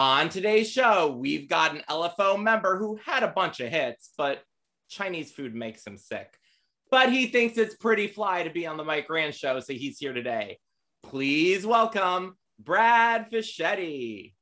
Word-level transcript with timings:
On 0.00 0.30
today's 0.30 0.70
show, 0.70 1.14
we've 1.14 1.46
got 1.46 1.74
an 1.74 1.82
LFO 1.86 2.42
member 2.42 2.78
who 2.78 2.98
had 3.04 3.22
a 3.22 3.28
bunch 3.28 3.60
of 3.60 3.68
hits, 3.68 4.14
but 4.16 4.42
Chinese 4.88 5.30
food 5.30 5.54
makes 5.54 5.86
him 5.86 5.98
sick. 5.98 6.38
But 6.90 7.12
he 7.12 7.26
thinks 7.26 7.58
it's 7.58 7.74
pretty 7.74 8.06
fly 8.06 8.42
to 8.44 8.48
be 8.48 8.66
on 8.66 8.78
the 8.78 8.82
Mike 8.82 9.10
Rand 9.10 9.34
show, 9.34 9.60
so 9.60 9.74
he's 9.74 9.98
here 9.98 10.14
today. 10.14 10.58
Please 11.02 11.66
welcome 11.66 12.38
Brad 12.58 13.30
Fischetti. 13.30 14.32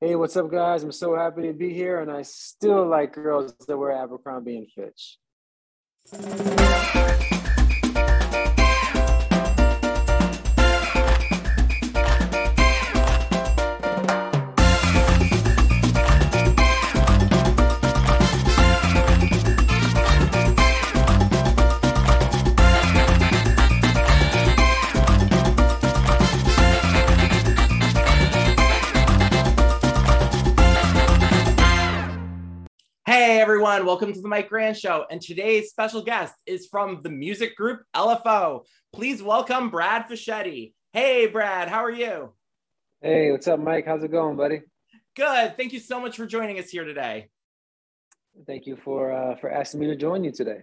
Hey, 0.00 0.14
what's 0.14 0.36
up, 0.36 0.48
guys? 0.48 0.84
I'm 0.84 0.92
so 0.92 1.16
happy 1.16 1.42
to 1.48 1.52
be 1.52 1.74
here, 1.74 1.98
and 1.98 2.08
I 2.08 2.22
still 2.22 2.86
like 2.86 3.14
girls 3.14 3.52
that 3.66 3.76
wear 3.76 3.90
Abercrombie 3.90 4.58
and 4.58 4.70
Fitch. 4.70 5.18
Everyone, 33.76 33.88
welcome 33.88 34.12
to 34.14 34.22
the 34.22 34.28
Mike 34.28 34.50
Rand 34.50 34.78
Show. 34.78 35.04
And 35.10 35.20
today's 35.20 35.68
special 35.68 36.00
guest 36.00 36.32
is 36.46 36.66
from 36.66 37.00
the 37.02 37.10
music 37.10 37.54
group 37.56 37.82
LFO. 37.94 38.64
Please 38.94 39.22
welcome 39.22 39.68
Brad 39.68 40.06
Fischetti. 40.08 40.72
Hey 40.94 41.26
Brad, 41.26 41.68
how 41.68 41.84
are 41.84 41.90
you? 41.90 42.32
Hey, 43.02 43.30
what's 43.32 43.46
up, 43.46 43.60
Mike? 43.60 43.84
How's 43.84 44.02
it 44.02 44.10
going, 44.10 44.34
buddy? 44.34 44.62
Good. 45.14 45.58
Thank 45.58 45.74
you 45.74 45.78
so 45.78 46.00
much 46.00 46.16
for 46.16 46.24
joining 46.24 46.58
us 46.58 46.70
here 46.70 46.84
today. 46.84 47.28
Thank 48.46 48.66
you 48.66 48.76
for 48.76 49.12
uh, 49.12 49.36
for 49.36 49.50
asking 49.50 49.80
me 49.80 49.88
to 49.88 49.96
join 49.96 50.24
you 50.24 50.32
today. 50.32 50.62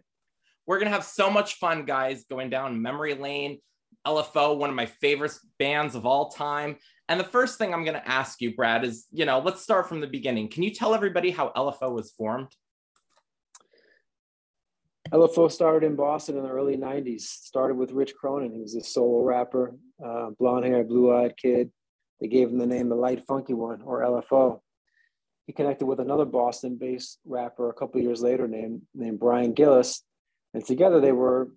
We're 0.65 0.79
gonna 0.79 0.89
have 0.89 1.03
so 1.03 1.29
much 1.29 1.59
fun, 1.59 1.85
guys, 1.85 2.25
going 2.27 2.49
down 2.49 2.81
memory 2.81 3.13
lane. 3.13 3.59
LFO, 4.07 4.57
one 4.57 4.71
of 4.71 4.75
my 4.75 4.87
favorite 4.87 5.37
bands 5.59 5.93
of 5.93 6.07
all 6.07 6.31
time. 6.31 6.77
And 7.07 7.19
the 7.19 7.25
first 7.25 7.59
thing 7.59 7.73
I'm 7.73 7.85
going 7.85 7.93
to 7.93 8.09
ask 8.09 8.41
you, 8.41 8.55
Brad, 8.55 8.83
is 8.83 9.05
you 9.11 9.25
know, 9.25 9.39
let's 9.39 9.61
start 9.61 9.87
from 9.87 10.01
the 10.01 10.07
beginning. 10.07 10.49
Can 10.49 10.63
you 10.63 10.71
tell 10.71 10.95
everybody 10.95 11.29
how 11.29 11.51
LFO 11.55 11.93
was 11.93 12.11
formed? 12.11 12.49
LFO 15.13 15.51
started 15.51 15.85
in 15.85 15.95
Boston 15.95 16.37
in 16.37 16.43
the 16.43 16.49
early 16.49 16.75
90s. 16.75 17.21
Started 17.21 17.77
with 17.77 17.91
Rich 17.91 18.15
Cronin. 18.15 18.51
He 18.51 18.61
was 18.61 18.75
a 18.75 18.83
solo 18.83 19.23
rapper, 19.23 19.75
uh, 20.03 20.31
blonde 20.39 20.65
hair, 20.65 20.83
blue 20.83 21.13
eyed 21.13 21.37
kid. 21.37 21.71
They 22.19 22.27
gave 22.27 22.49
him 22.49 22.57
the 22.57 22.65
name 22.65 22.89
The 22.89 22.95
Light 22.95 23.23
Funky 23.25 23.53
One 23.53 23.81
or 23.83 24.01
LFO. 24.01 24.59
He 25.45 25.53
connected 25.53 25.85
with 25.85 25.99
another 25.99 26.25
Boston 26.25 26.77
based 26.77 27.19
rapper 27.25 27.69
a 27.69 27.73
couple 27.73 28.01
years 28.01 28.21
later 28.21 28.47
named, 28.47 28.81
named 28.95 29.19
Brian 29.19 29.53
Gillis. 29.53 30.03
And 30.53 30.65
together 30.65 30.99
they 30.99 31.11
were 31.11 31.49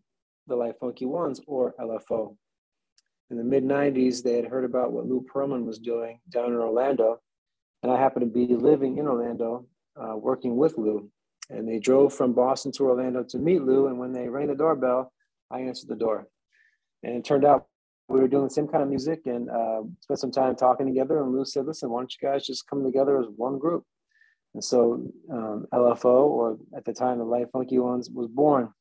the 0.47 0.57
Light 0.57 0.75
Funky 0.81 1.07
Ones 1.07 1.41
or 1.47 1.75
LFO 1.81 2.37
in 3.31 3.37
the 3.37 3.45
mid 3.45 3.65
90s, 3.65 4.23
they 4.23 4.37
had 4.37 4.47
heard 4.47 4.65
about 4.65 4.93
what 4.93 5.07
Lou 5.07 5.25
Pearlman 5.33 5.65
was 5.65 5.79
doing 5.79 6.21
down 6.31 6.53
in 6.53 6.59
Orlando. 6.59 7.21
And 7.83 7.91
I 7.91 7.99
happened 7.99 8.23
to 8.23 8.47
be 8.47 8.55
living 8.55 8.99
in 8.99 9.07
Orlando, 9.07 9.67
uh, 9.97 10.17
working 10.17 10.57
with 10.57 10.79
Lou. 10.79 11.11
And 11.49 11.69
they 11.69 11.79
drove 11.79 12.13
from 12.13 12.33
Boston 12.33 12.73
to 12.73 12.85
Orlando 12.85 13.23
to 13.25 13.39
meet 13.39 13.63
Lou. 13.63 13.87
And 13.87 13.99
when 13.99 14.13
they 14.13 14.29
rang 14.29 14.49
the 14.49 14.55
doorbell, 14.55 15.13
I 15.51 15.61
answered 15.61 15.89
the 15.89 15.97
door. 15.97 16.27
And 17.03 17.15
it 17.15 17.25
turned 17.25 17.45
out 17.45 17.67
we 18.09 18.21
were 18.21 18.29
doing 18.29 18.45
the 18.45 18.51
same 18.51 18.69
kind 18.69 18.83
of 18.83 18.89
music 18.89 19.23
and 19.27 19.51
uh, 19.51 19.83
spent 20.01 20.21
some 20.21 20.31
time 20.31 20.55
talking 20.57 20.87
together. 20.87 21.23
And 21.23 21.33
Lou 21.33 21.45
said, 21.45 21.67
listen, 21.67 21.91
why 21.91 22.01
don't 22.01 22.15
you 22.21 22.29
guys 22.29 22.47
just 22.47 22.69
come 22.69 22.85
together 22.85 23.19
as 23.21 23.27
one 23.37 23.59
group? 23.59 23.85
And 24.55 24.63
so 24.63 25.13
um, 25.31 25.67
LFO, 25.73 26.05
or 26.05 26.59
at 26.77 26.85
the 26.85 26.93
time, 26.93 27.19
the 27.19 27.25
Light 27.25 27.49
Funky 27.53 27.79
Ones, 27.79 28.09
was 28.09 28.29
born. 28.29 28.73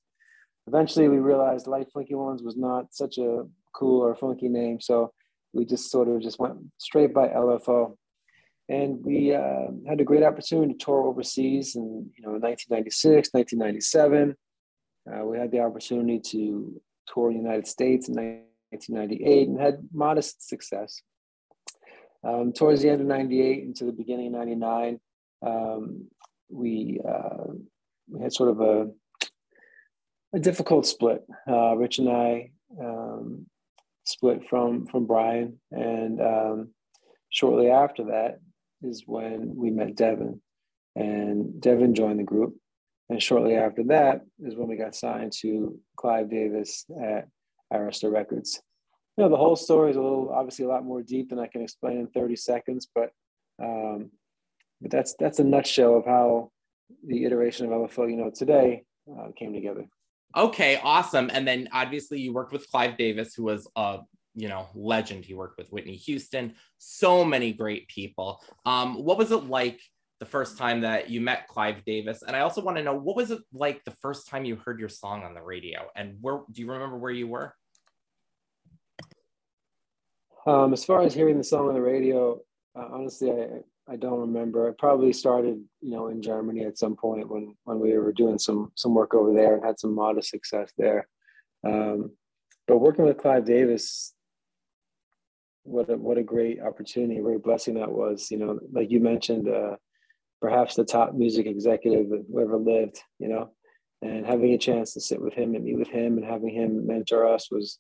Eventually, 0.68 1.10
we 1.10 1.18
realized 1.18 1.68
Light 1.68 1.88
Funky 1.94 2.16
Ones 2.16 2.42
was 2.42 2.56
not 2.56 2.94
such 2.94 3.18
a 3.18 3.44
cool 3.74 4.02
or 4.02 4.16
funky 4.16 4.48
name. 4.48 4.80
So 4.80 5.12
we 5.54 5.66
just 5.66 5.92
sort 5.92 6.08
of 6.08 6.22
just 6.22 6.40
went 6.40 6.58
straight 6.78 7.14
by 7.14 7.28
LFO. 7.28 7.96
And 8.68 9.04
we 9.04 9.34
uh, 9.34 9.68
had 9.88 10.02
a 10.02 10.04
great 10.04 10.24
opportunity 10.24 10.74
to 10.74 10.80
tour 10.80 11.04
overseas 11.04 11.76
in 11.76 12.10
you 12.16 12.24
know 12.24 12.32
1996, 12.32 13.30
1997. 13.32 14.36
Uh, 15.08 15.26
we 15.26 15.38
had 15.38 15.52
the 15.52 15.60
opportunity 15.60 16.20
to 16.20 16.82
tour 17.08 17.32
the 17.32 17.38
United 17.38 17.68
States 17.68 18.10
in 18.10 18.16
1998 18.16 19.48
and 19.48 19.60
had 19.60 19.88
modest 19.94 20.48
success. 20.48 21.02
Um, 22.24 22.54
towards 22.54 22.82
the 22.82 22.90
end 22.90 23.02
of 23.02 23.08
98 23.08 23.64
into 23.64 23.86
the 23.86 23.92
beginning 23.92 24.28
of 24.28 24.34
99, 24.34 25.00
um, 25.46 26.08
we, 26.50 27.00
uh, 27.08 27.54
we 28.10 28.20
had 28.20 28.34
sort 28.34 28.50
of 28.50 28.62
a, 28.62 28.88
a 30.34 30.40
difficult 30.40 30.88
split. 30.88 31.24
Uh, 31.48 31.76
Rich 31.76 32.00
and 32.00 32.10
I 32.10 32.50
um, 32.82 33.46
split 34.06 34.48
from 34.50 34.88
from 34.88 35.06
Brian, 35.06 35.60
and 35.72 36.20
um, 36.20 36.70
shortly 37.30 37.70
after 37.70 38.06
that 38.06 38.40
is 38.86 39.04
when 39.06 39.56
we 39.56 39.72
met 39.72 39.96
Devin, 39.96 40.42
and 40.96 41.60
Devin 41.62 41.96
joined 41.96 42.20
the 42.20 42.24
group, 42.24 42.56
and 43.10 43.22
shortly 43.22 43.56
after 43.56 43.84
that 43.86 44.22
is 44.44 44.56
when 44.56 44.68
we 44.68 44.78
got 44.78 44.96
signed 44.96 45.34
to 45.42 45.78
Clive 45.98 46.30
Davis 46.30 46.86
at 47.02 47.28
Arista 47.74 48.12
Records. 48.12 48.62
You 49.18 49.24
know, 49.24 49.30
the 49.30 49.38
whole 49.38 49.56
story 49.56 49.92
is 49.92 49.98
a 49.98 50.02
little, 50.02 50.30
obviously, 50.34 50.66
a 50.66 50.70
lot 50.70 50.84
more 50.84 51.02
deep 51.02 51.30
than 51.30 51.40
I 51.40 51.48
can 51.48 51.62
explain 51.62 51.98
in 51.98 52.08
thirty 52.08 52.36
seconds, 52.36 52.88
but 52.94 53.12
um, 53.62 54.12
but 54.82 54.92
that's 54.92 55.16
that's 55.16 55.40
a 55.40 55.44
nutshell 55.44 55.98
of 55.98 56.06
how 56.06 56.52
the 57.06 57.26
iteration 57.26 57.66
of 57.66 57.72
LFO, 57.72 58.10
you 58.10 58.18
know, 58.18 58.30
today 58.30 58.84
uh, 59.12 59.28
came 59.36 59.54
together. 59.54 59.86
Okay, 60.36 60.80
awesome. 60.84 61.30
And 61.34 61.48
then 61.48 61.70
obviously 61.72 62.20
you 62.20 62.34
worked 62.34 62.52
with 62.52 62.70
Clive 62.70 62.98
Davis, 62.98 63.34
who 63.34 63.44
was 63.44 63.68
a 63.76 64.00
you 64.36 64.48
know 64.48 64.68
legend. 64.76 65.26
He 65.26 65.34
worked 65.34 65.58
with 65.58 65.72
Whitney 65.72 65.96
Houston, 65.96 66.56
so 66.78 67.26
many 67.26 67.54
great 67.54 67.88
people. 67.88 68.44
Um, 68.66 69.04
what 69.04 69.18
was 69.18 69.32
it 69.32 69.46
like 69.46 69.80
the 70.20 70.26
first 70.26 70.58
time 70.58 70.82
that 70.82 71.10
you 71.10 71.22
met 71.22 71.48
Clive 71.48 71.84
Davis? 71.86 72.22
And 72.22 72.36
I 72.36 72.42
also 72.42 72.62
want 72.62 72.78
to 72.78 72.84
know 72.84 72.96
what 72.96 73.16
was 73.16 73.32
it 73.32 73.42
like 73.54 73.84
the 73.84 73.96
first 74.02 74.28
time 74.28 74.46
you 74.46 74.56
heard 74.56 74.80
your 74.80 74.90
song 74.90 75.24
on 75.24 75.34
the 75.34 75.42
radio? 75.42 75.88
And 75.96 76.18
where 76.22 76.42
do 76.52 76.62
you 76.62 76.72
remember 76.72 76.98
where 76.98 77.12
you 77.12 77.28
were? 77.28 77.54
Um, 80.48 80.74
as 80.74 80.86
far 80.86 81.02
as 81.02 81.14
hearing 81.14 81.38
the 81.38 81.44
song 81.44 81.70
on 81.70 81.74
the 81.74 81.82
radio, 81.82 82.40
uh, 82.78 82.88
honestly, 82.92 83.32
I, 83.32 83.62
I 83.92 83.96
don't 83.96 84.20
remember. 84.20 84.70
I 84.70 84.74
probably 84.78 85.12
started, 85.12 85.64
you 85.82 85.92
know, 85.92 86.08
in 86.08 86.22
Germany 86.22 86.66
at 86.66 86.78
some 86.78 86.96
point 86.96 87.30
when 87.30 87.56
when 87.64 87.80
we 87.80 87.98
were 87.98 88.12
doing 88.12 88.38
some 88.38 88.72
some 88.76 88.94
work 88.94 89.14
over 89.14 89.34
there 89.34 89.56
and 89.56 89.66
had 89.66 89.80
some 89.80 89.94
modest 89.94 90.30
success 90.30 90.72
there. 90.78 91.08
Um, 91.64 92.12
but 92.68 92.78
working 92.78 93.06
with 93.06 93.18
Clive 93.18 93.46
Davis, 93.46 94.15
what 95.66 95.90
a, 95.90 95.98
what 95.98 96.18
a 96.18 96.24
great 96.24 96.62
opportunity, 96.62 97.20
a 97.20 97.24
great 97.24 97.44
blessing 97.44 97.76
that 97.76 97.92
was. 97.92 98.30
You 98.32 98.38
know, 98.38 98.60
like 98.72 98.92
you 98.92 99.00
mentioned, 99.00 99.50
uh, 99.50 99.76
perhaps 100.42 100.76
the 100.76 100.86
top 100.86 101.14
music 101.14 101.48
executive 101.48 102.08
who 102.08 102.42
ever 102.42 102.58
lived. 102.58 103.02
You 103.20 103.28
know, 103.28 103.52
and 104.02 104.26
having 104.26 104.54
a 104.54 104.58
chance 104.58 104.94
to 104.94 105.02
sit 105.02 105.22
with 105.22 105.34
him 105.34 105.56
and 105.56 105.66
meet 105.66 105.78
with 105.78 105.90
him 105.90 106.18
and 106.18 106.26
having 106.26 106.54
him 106.54 106.86
mentor 106.86 107.28
us 107.28 107.52
was 107.52 107.80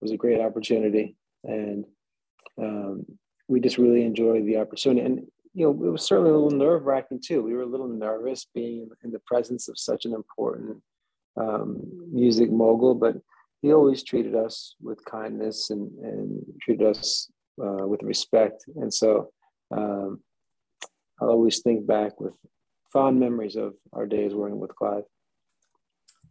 was 0.00 0.10
a 0.10 0.16
great 0.16 0.40
opportunity. 0.40 1.16
And 1.44 1.84
um, 2.60 3.04
we 3.48 3.60
just 3.60 3.78
really 3.78 4.04
enjoyed 4.04 4.46
the 4.46 4.58
opportunity. 4.58 5.04
And 5.04 5.26
you 5.54 5.64
know, 5.64 5.70
it 5.70 5.90
was 5.90 6.02
certainly 6.02 6.30
a 6.30 6.34
little 6.34 6.56
nerve 6.56 6.84
wracking 6.84 7.20
too. 7.24 7.42
We 7.42 7.54
were 7.54 7.62
a 7.62 7.66
little 7.66 7.88
nervous 7.88 8.46
being 8.54 8.88
in 9.02 9.10
the 9.10 9.20
presence 9.26 9.68
of 9.68 9.78
such 9.78 10.04
an 10.04 10.14
important 10.14 10.78
um, 11.36 11.82
music 12.12 12.50
mogul, 12.50 12.94
but 12.94 13.16
he 13.62 13.72
always 13.72 14.02
treated 14.02 14.34
us 14.34 14.76
with 14.80 15.04
kindness 15.04 15.70
and, 15.70 15.90
and 16.02 16.42
treated 16.62 16.86
us 16.86 17.30
uh, 17.62 17.86
with 17.86 18.02
respect. 18.02 18.64
And 18.76 18.92
so 18.92 19.30
um, 19.70 20.20
I'll 21.20 21.30
always 21.30 21.60
think 21.60 21.86
back 21.86 22.20
with 22.20 22.36
fond 22.92 23.18
memories 23.18 23.56
of 23.56 23.74
our 23.92 24.06
days 24.06 24.34
working 24.34 24.60
with 24.60 24.74
Clive. 24.74 25.04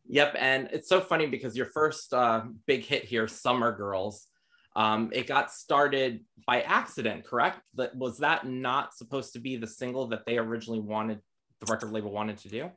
Yep. 0.10 0.36
And 0.40 0.70
it's 0.72 0.88
so 0.88 1.02
funny 1.02 1.28
because 1.28 1.58
your 1.58 1.66
first 1.66 2.14
uh, 2.14 2.44
big 2.66 2.86
hit 2.86 3.04
here, 3.04 3.28
Summer 3.28 3.76
Girls, 3.76 4.28
um, 4.76 5.10
it 5.12 5.28
got 5.28 5.52
started 5.52 6.24
by 6.46 6.62
accident, 6.62 7.26
correct? 7.26 7.60
That 7.76 7.96
was 7.96 8.20
that 8.20 8.46
not 8.46 8.96
supposed 8.96 9.34
to 9.34 9.40
be 9.40 9.58
the 9.58 9.68
single 9.68 10.08
that 10.10 10.26
they 10.26 10.38
originally 10.38 10.80
wanted, 10.80 11.20
the 11.60 11.72
record 11.72 11.92
label 11.92 12.12
wanted 12.12 12.38
to 12.40 12.50
do? 12.50 12.72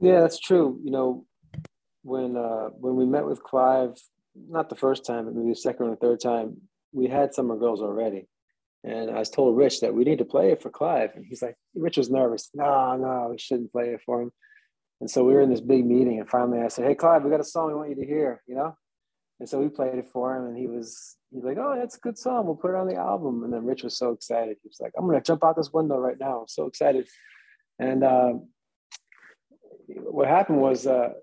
Yeah, 0.00 0.20
that's 0.20 0.40
true. 0.40 0.80
You 0.82 0.90
know, 0.90 1.26
when 2.02 2.36
uh, 2.36 2.68
when 2.78 2.96
we 2.96 3.06
met 3.06 3.26
with 3.26 3.42
Clive, 3.42 3.96
not 4.34 4.68
the 4.68 4.76
first 4.76 5.04
time, 5.04 5.24
but 5.24 5.34
maybe 5.34 5.50
the 5.50 5.56
second 5.56 5.86
or 5.86 5.96
third 5.96 6.20
time, 6.20 6.56
we 6.92 7.08
had 7.08 7.34
Summer 7.34 7.56
Girls 7.56 7.82
already. 7.82 8.28
And 8.84 9.10
I 9.10 9.18
was 9.20 9.30
told 9.30 9.56
Rich 9.56 9.80
that 9.80 9.94
we 9.94 10.04
need 10.04 10.18
to 10.18 10.24
play 10.24 10.50
it 10.50 10.60
for 10.60 10.70
Clive. 10.70 11.10
And 11.14 11.24
he's 11.24 11.40
like, 11.40 11.56
Rich 11.74 11.98
was 11.98 12.10
nervous. 12.10 12.50
No, 12.52 12.96
no, 12.96 13.28
we 13.30 13.38
shouldn't 13.38 13.70
play 13.70 13.90
it 13.90 14.00
for 14.04 14.22
him. 14.22 14.32
And 15.00 15.08
so 15.08 15.24
we 15.24 15.34
were 15.34 15.40
in 15.40 15.50
this 15.50 15.60
big 15.60 15.86
meeting. 15.86 16.18
And 16.18 16.28
finally 16.28 16.60
I 16.60 16.68
said, 16.68 16.86
Hey, 16.86 16.96
Clive, 16.96 17.22
we 17.22 17.30
got 17.30 17.40
a 17.40 17.44
song 17.44 17.68
we 17.68 17.74
want 17.74 17.90
you 17.90 17.96
to 17.96 18.06
hear, 18.06 18.42
you 18.48 18.56
know? 18.56 18.76
And 19.42 19.48
so 19.48 19.58
we 19.58 19.68
played 19.68 19.98
it 19.98 20.06
for 20.12 20.36
him, 20.36 20.46
and 20.46 20.56
he 20.56 20.68
was 20.68 21.16
he's 21.32 21.42
like, 21.42 21.58
"Oh, 21.58 21.74
that's 21.76 21.96
a 21.96 21.98
good 21.98 22.16
song. 22.16 22.46
We'll 22.46 22.54
put 22.54 22.70
it 22.70 22.76
on 22.76 22.86
the 22.86 22.94
album." 22.94 23.42
And 23.42 23.52
then 23.52 23.64
Rich 23.64 23.82
was 23.82 23.96
so 23.96 24.12
excited. 24.12 24.56
He 24.62 24.68
was 24.68 24.78
like, 24.80 24.92
"I'm 24.96 25.04
gonna 25.04 25.20
jump 25.20 25.42
out 25.42 25.56
this 25.56 25.72
window 25.72 25.98
right 25.98 26.16
now. 26.16 26.42
I'm 26.42 26.46
so 26.46 26.66
excited." 26.66 27.08
And 27.80 28.04
uh, 28.04 28.34
what 29.88 30.28
happened 30.28 30.60
was 30.60 30.86
uh, 30.86 31.14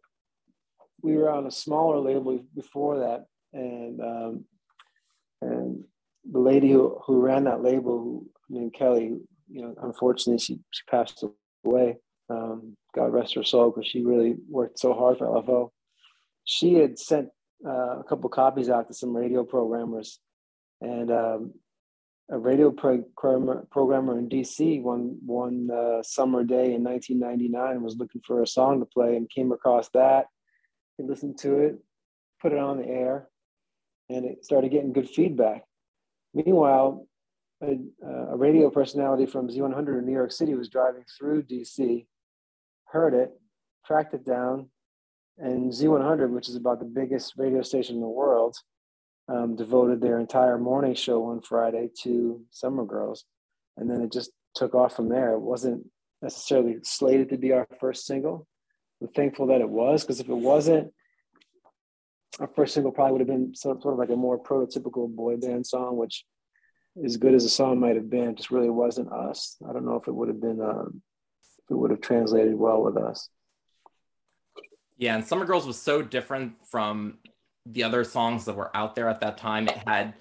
we 1.01 1.15
were 1.15 1.29
on 1.29 1.47
a 1.47 1.51
smaller 1.51 1.99
label 1.99 2.43
before 2.55 2.99
that, 2.99 3.25
and 3.53 4.01
um, 4.01 4.45
and 5.41 5.83
the 6.29 6.39
lady 6.39 6.71
who, 6.71 6.99
who 7.05 7.19
ran 7.19 7.45
that 7.45 7.63
label, 7.63 8.23
named 8.49 8.73
Kelly, 8.73 9.17
you 9.49 9.61
know, 9.61 9.73
unfortunately 9.81 10.39
she 10.39 10.59
she 10.71 10.83
passed 10.89 11.23
away. 11.65 11.97
Um, 12.29 12.75
God 12.95 13.13
rest 13.13 13.35
her 13.35 13.43
soul, 13.43 13.71
because 13.71 13.87
she 13.87 14.03
really 14.03 14.35
worked 14.47 14.79
so 14.79 14.93
hard 14.93 15.17
for 15.17 15.27
LFO. 15.27 15.69
She 16.43 16.75
had 16.75 16.99
sent 16.99 17.29
uh, 17.65 17.99
a 17.99 18.03
couple 18.07 18.29
copies 18.29 18.69
out 18.69 18.87
to 18.87 18.93
some 18.93 19.15
radio 19.15 19.43
programmers, 19.43 20.19
and 20.81 21.11
um, 21.11 21.53
a 22.29 22.37
radio 22.37 22.71
programmer, 22.71 23.65
programmer 23.71 24.19
in 24.19 24.29
DC 24.29 24.81
one 24.81 25.17
one 25.25 25.69
uh, 25.71 26.03
summer 26.03 26.43
day 26.43 26.73
in 26.73 26.83
1999 26.83 27.81
was 27.81 27.97
looking 27.97 28.21
for 28.25 28.43
a 28.43 28.47
song 28.47 28.79
to 28.79 28.85
play 28.85 29.15
and 29.15 29.29
came 29.29 29.51
across 29.51 29.89
that. 29.89 30.27
He 30.99 31.05
listened 31.05 31.37
to 31.39 31.59
it, 31.59 31.77
put 32.41 32.51
it 32.51 32.59
on 32.59 32.77
the 32.77 32.85
air, 32.85 33.29
and 34.09 34.25
it 34.25 34.43
started 34.43 34.69
getting 34.69 34.91
good 34.91 35.09
feedback. 35.09 35.63
Meanwhile, 36.33 37.07
a, 37.63 37.77
a 38.05 38.35
radio 38.35 38.69
personality 38.69 39.25
from 39.25 39.47
Z100 39.47 39.99
in 39.99 40.05
New 40.05 40.11
York 40.11 40.33
City 40.33 40.55
was 40.55 40.67
driving 40.67 41.05
through 41.17 41.43
DC, 41.43 42.05
heard 42.87 43.13
it, 43.13 43.31
tracked 43.85 44.13
it 44.13 44.25
down, 44.25 44.69
and 45.37 45.71
Z100, 45.71 46.31
which 46.31 46.49
is 46.49 46.57
about 46.57 46.79
the 46.79 46.85
biggest 46.85 47.33
radio 47.37 47.61
station 47.61 47.95
in 47.95 48.01
the 48.01 48.07
world, 48.07 48.57
um, 49.29 49.55
devoted 49.55 50.01
their 50.01 50.19
entire 50.19 50.57
morning 50.57 50.95
show 50.95 51.19
one 51.19 51.39
Friday 51.39 51.89
to 52.03 52.41
Summer 52.51 52.83
Girls. 52.83 53.23
And 53.77 53.89
then 53.89 54.01
it 54.01 54.11
just 54.11 54.31
took 54.53 54.75
off 54.75 54.97
from 54.97 55.07
there. 55.07 55.31
It 55.31 55.39
wasn't 55.39 55.85
necessarily 56.21 56.79
slated 56.83 57.29
to 57.29 57.37
be 57.37 57.53
our 57.53 57.65
first 57.79 58.05
single. 58.05 58.48
We're 58.99 59.07
thankful 59.07 59.47
that 59.47 59.61
it 59.61 59.69
was, 59.69 60.03
because 60.03 60.19
if 60.19 60.29
it 60.29 60.35
wasn't, 60.35 60.93
our 62.39 62.47
first 62.55 62.73
single 62.73 62.91
probably 62.91 63.13
would 63.13 63.21
have 63.21 63.27
been 63.27 63.55
sort 63.55 63.85
of 63.85 63.97
like 63.97 64.09
a 64.09 64.15
more 64.15 64.41
prototypical 64.41 65.13
boy 65.13 65.37
band 65.37 65.65
song, 65.65 65.97
which 65.97 66.25
as 67.03 67.17
good 67.17 67.33
as 67.33 67.43
the 67.43 67.49
song 67.49 67.79
might 67.79 67.95
have 67.95 68.09
been, 68.09 68.35
just 68.35 68.51
really 68.51 68.69
wasn't 68.69 69.11
us. 69.11 69.57
I 69.67 69.73
don't 69.73 69.85
know 69.85 69.95
if 69.95 70.07
it 70.07 70.13
would 70.13 70.27
have 70.27 70.41
been, 70.41 70.61
um, 70.61 71.01
it 71.69 71.73
would 71.73 71.91
have 71.91 72.01
translated 72.01 72.55
well 72.55 72.81
with 72.81 72.97
us. 72.97 73.29
Yeah, 74.97 75.15
and 75.15 75.25
Summer 75.25 75.45
Girls 75.45 75.65
was 75.65 75.81
so 75.81 76.01
different 76.01 76.55
from 76.69 77.19
the 77.65 77.83
other 77.83 78.03
songs 78.03 78.45
that 78.45 78.55
were 78.55 78.75
out 78.75 78.95
there 78.95 79.07
at 79.07 79.21
that 79.21 79.37
time. 79.37 79.67
It 79.67 79.77
had 79.87 80.15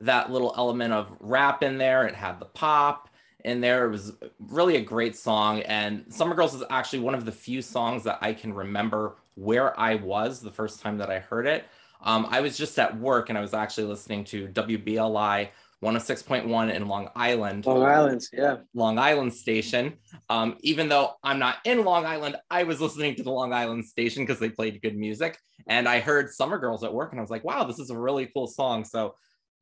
that 0.00 0.30
little 0.32 0.52
element 0.56 0.92
of 0.92 1.16
rap 1.20 1.62
in 1.62 1.78
there, 1.78 2.04
it 2.06 2.16
had 2.16 2.40
the 2.40 2.46
pop 2.46 3.08
in 3.44 3.60
there. 3.60 3.86
It 3.86 3.90
was 3.90 4.12
really 4.38 4.76
a 4.76 4.80
great 4.80 5.16
song. 5.16 5.60
And 5.62 6.04
Summer 6.08 6.34
Girls 6.34 6.54
is 6.54 6.62
actually 6.70 7.00
one 7.00 7.14
of 7.14 7.24
the 7.24 7.32
few 7.32 7.62
songs 7.62 8.04
that 8.04 8.18
I 8.20 8.32
can 8.32 8.52
remember 8.52 9.16
where 9.34 9.78
I 9.78 9.96
was 9.96 10.40
the 10.40 10.50
first 10.50 10.80
time 10.80 10.98
that 10.98 11.10
I 11.10 11.18
heard 11.18 11.46
it. 11.46 11.64
Um, 12.02 12.26
I 12.30 12.40
was 12.40 12.56
just 12.56 12.78
at 12.78 12.98
work 12.98 13.28
and 13.28 13.38
I 13.38 13.40
was 13.40 13.54
actually 13.54 13.84
listening 13.84 14.24
to 14.24 14.48
WBLI 14.48 15.48
106.1 15.82 16.74
in 16.74 16.88
Long 16.88 17.10
Island. 17.14 17.66
Long 17.66 17.82
Island, 17.82 18.22
yeah. 18.32 18.56
Long 18.74 18.98
Island 18.98 19.34
station. 19.34 19.94
Um, 20.30 20.56
even 20.60 20.88
though 20.88 21.12
I'm 21.22 21.38
not 21.38 21.56
in 21.64 21.84
Long 21.84 22.06
Island, 22.06 22.36
I 22.50 22.62
was 22.64 22.80
listening 22.80 23.14
to 23.16 23.22
the 23.22 23.30
Long 23.30 23.52
Island 23.52 23.84
station 23.84 24.24
because 24.24 24.38
they 24.38 24.48
played 24.48 24.80
good 24.82 24.96
music. 24.96 25.38
And 25.66 25.88
I 25.88 26.00
heard 26.00 26.30
Summer 26.30 26.58
Girls 26.58 26.84
at 26.84 26.92
work 26.92 27.12
and 27.12 27.20
I 27.20 27.22
was 27.22 27.30
like, 27.30 27.44
wow, 27.44 27.64
this 27.64 27.78
is 27.78 27.90
a 27.90 27.98
really 27.98 28.26
cool 28.26 28.46
song. 28.46 28.84
So 28.84 29.14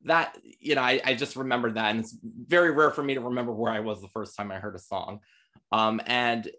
that, 0.04 0.38
you 0.60 0.74
know, 0.74 0.82
I, 0.82 1.00
I 1.04 1.14
just 1.14 1.36
remember 1.36 1.70
that. 1.72 1.90
And 1.90 2.00
it's 2.00 2.16
very 2.22 2.70
rare 2.70 2.90
for 2.90 3.02
me 3.02 3.14
to 3.14 3.20
remember 3.20 3.52
where 3.52 3.72
I 3.72 3.80
was 3.80 4.00
the 4.00 4.08
first 4.08 4.36
time 4.36 4.50
I 4.50 4.56
heard 4.56 4.74
a 4.74 4.80
song. 4.80 5.20
Um, 5.70 6.00
and 6.06 6.50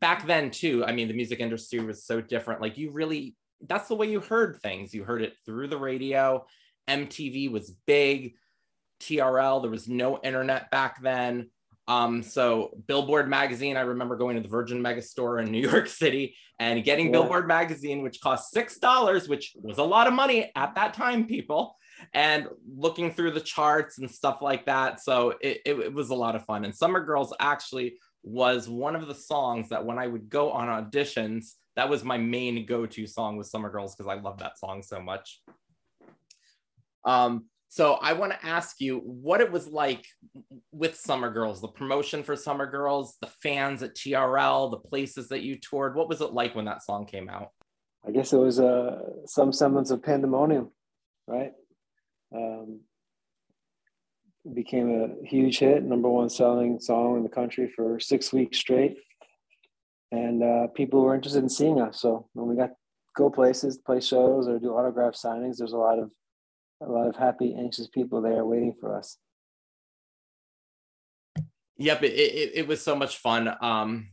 back 0.00 0.26
then, 0.26 0.50
too, 0.50 0.84
I 0.84 0.92
mean, 0.92 1.08
the 1.08 1.14
music 1.14 1.40
industry 1.40 1.80
was 1.80 2.04
so 2.04 2.20
different. 2.20 2.60
Like, 2.60 2.78
you 2.78 2.90
really, 2.90 3.36
that's 3.66 3.88
the 3.88 3.94
way 3.94 4.10
you 4.10 4.20
heard 4.20 4.60
things. 4.62 4.94
You 4.94 5.04
heard 5.04 5.22
it 5.22 5.34
through 5.46 5.68
the 5.68 5.78
radio. 5.78 6.44
MTV 6.88 7.50
was 7.50 7.74
big 7.86 8.34
TRL. 9.00 9.62
There 9.62 9.70
was 9.70 9.88
no 9.88 10.18
internet 10.22 10.70
back 10.70 11.02
then. 11.02 11.50
Um, 11.88 12.22
so 12.22 12.70
Billboard 12.86 13.28
magazine, 13.28 13.76
I 13.76 13.80
remember 13.80 14.16
going 14.16 14.36
to 14.36 14.42
the 14.42 14.48
Virgin 14.48 14.82
Megastore 14.82 15.42
in 15.42 15.50
New 15.50 15.58
York 15.70 15.88
City 15.88 16.36
and 16.58 16.84
getting 16.84 17.06
yeah. 17.06 17.12
Billboard 17.12 17.48
magazine, 17.48 18.02
which 18.02 18.20
cost 18.20 18.52
six 18.52 18.78
dollars, 18.78 19.28
which 19.28 19.54
was 19.56 19.78
a 19.78 19.82
lot 19.82 20.06
of 20.06 20.12
money 20.12 20.52
at 20.54 20.74
that 20.76 20.94
time, 20.94 21.26
people, 21.26 21.76
and 22.14 22.48
looking 22.76 23.12
through 23.12 23.32
the 23.32 23.40
charts 23.40 23.98
and 23.98 24.10
stuff 24.10 24.42
like 24.42 24.66
that. 24.66 25.00
So 25.00 25.34
it, 25.40 25.60
it, 25.64 25.78
it 25.78 25.92
was 25.92 26.10
a 26.10 26.14
lot 26.14 26.36
of 26.36 26.44
fun. 26.44 26.64
And 26.64 26.74
Summer 26.74 27.04
Girls 27.04 27.34
actually 27.40 27.96
was 28.22 28.68
one 28.68 28.96
of 28.96 29.06
the 29.06 29.14
songs 29.14 29.68
that 29.70 29.84
when 29.84 29.98
I 29.98 30.06
would 30.06 30.28
go 30.28 30.50
on 30.50 30.68
auditions, 30.68 31.54
that 31.76 31.88
was 31.88 32.04
my 32.04 32.18
main 32.18 32.66
go-to 32.66 33.06
song 33.06 33.36
with 33.36 33.46
Summer 33.46 33.70
Girls 33.70 33.94
because 33.94 34.10
I 34.10 34.20
love 34.20 34.38
that 34.38 34.58
song 34.58 34.82
so 34.82 35.00
much. 35.00 35.40
Um, 37.04 37.46
so 37.68 37.94
I 37.94 38.14
want 38.14 38.32
to 38.32 38.44
ask 38.44 38.80
you 38.80 38.98
what 38.98 39.40
it 39.40 39.50
was 39.50 39.68
like 39.68 40.04
with 40.72 40.96
Summer 40.96 41.30
Girls, 41.30 41.60
the 41.60 41.68
promotion 41.68 42.24
for 42.24 42.34
Summer 42.34 42.68
Girls, 42.68 43.16
the 43.20 43.28
fans 43.28 43.84
at 43.84 43.94
TRL, 43.94 44.72
the 44.72 44.88
places 44.88 45.28
that 45.28 45.42
you 45.42 45.56
toured. 45.56 45.94
What 45.94 46.08
was 46.08 46.20
it 46.20 46.32
like 46.32 46.56
when 46.56 46.64
that 46.64 46.82
song 46.82 47.06
came 47.06 47.28
out? 47.28 47.50
I 48.06 48.10
guess 48.10 48.32
it 48.32 48.38
was 48.38 48.58
uh, 48.58 48.98
some 49.26 49.52
semblance 49.52 49.90
of 49.90 50.02
pandemonium, 50.02 50.70
right? 51.28 51.52
Um, 52.34 52.80
became 54.54 54.90
a 54.90 55.26
huge 55.26 55.58
hit, 55.58 55.82
number 55.82 56.08
one 56.08 56.28
selling 56.28 56.80
song 56.80 57.16
in 57.16 57.22
the 57.22 57.28
country 57.28 57.70
for 57.74 58.00
six 58.00 58.32
weeks 58.32 58.58
straight. 58.58 58.98
And 60.12 60.42
uh, 60.42 60.66
people 60.68 61.02
were 61.02 61.14
interested 61.14 61.42
in 61.42 61.48
seeing 61.48 61.80
us. 61.80 62.00
So 62.00 62.28
when 62.32 62.48
we 62.48 62.56
got 62.56 62.70
go 63.16 63.30
places, 63.30 63.78
play 63.78 64.00
shows, 64.00 64.48
or 64.48 64.58
do 64.58 64.70
autograph 64.70 65.14
signings, 65.14 65.58
there's 65.58 65.72
a 65.72 65.78
lot 65.78 65.98
of 65.98 66.10
a 66.82 66.90
lot 66.90 67.06
of 67.06 67.16
happy, 67.16 67.54
anxious 67.56 67.88
people 67.88 68.22
there 68.22 68.44
waiting 68.44 68.74
for 68.80 68.96
us. 68.96 69.18
Yep, 71.76 72.02
it, 72.04 72.12
it, 72.12 72.52
it 72.54 72.66
was 72.66 72.80
so 72.82 72.96
much 72.96 73.18
fun. 73.18 73.54
Um, 73.60 74.08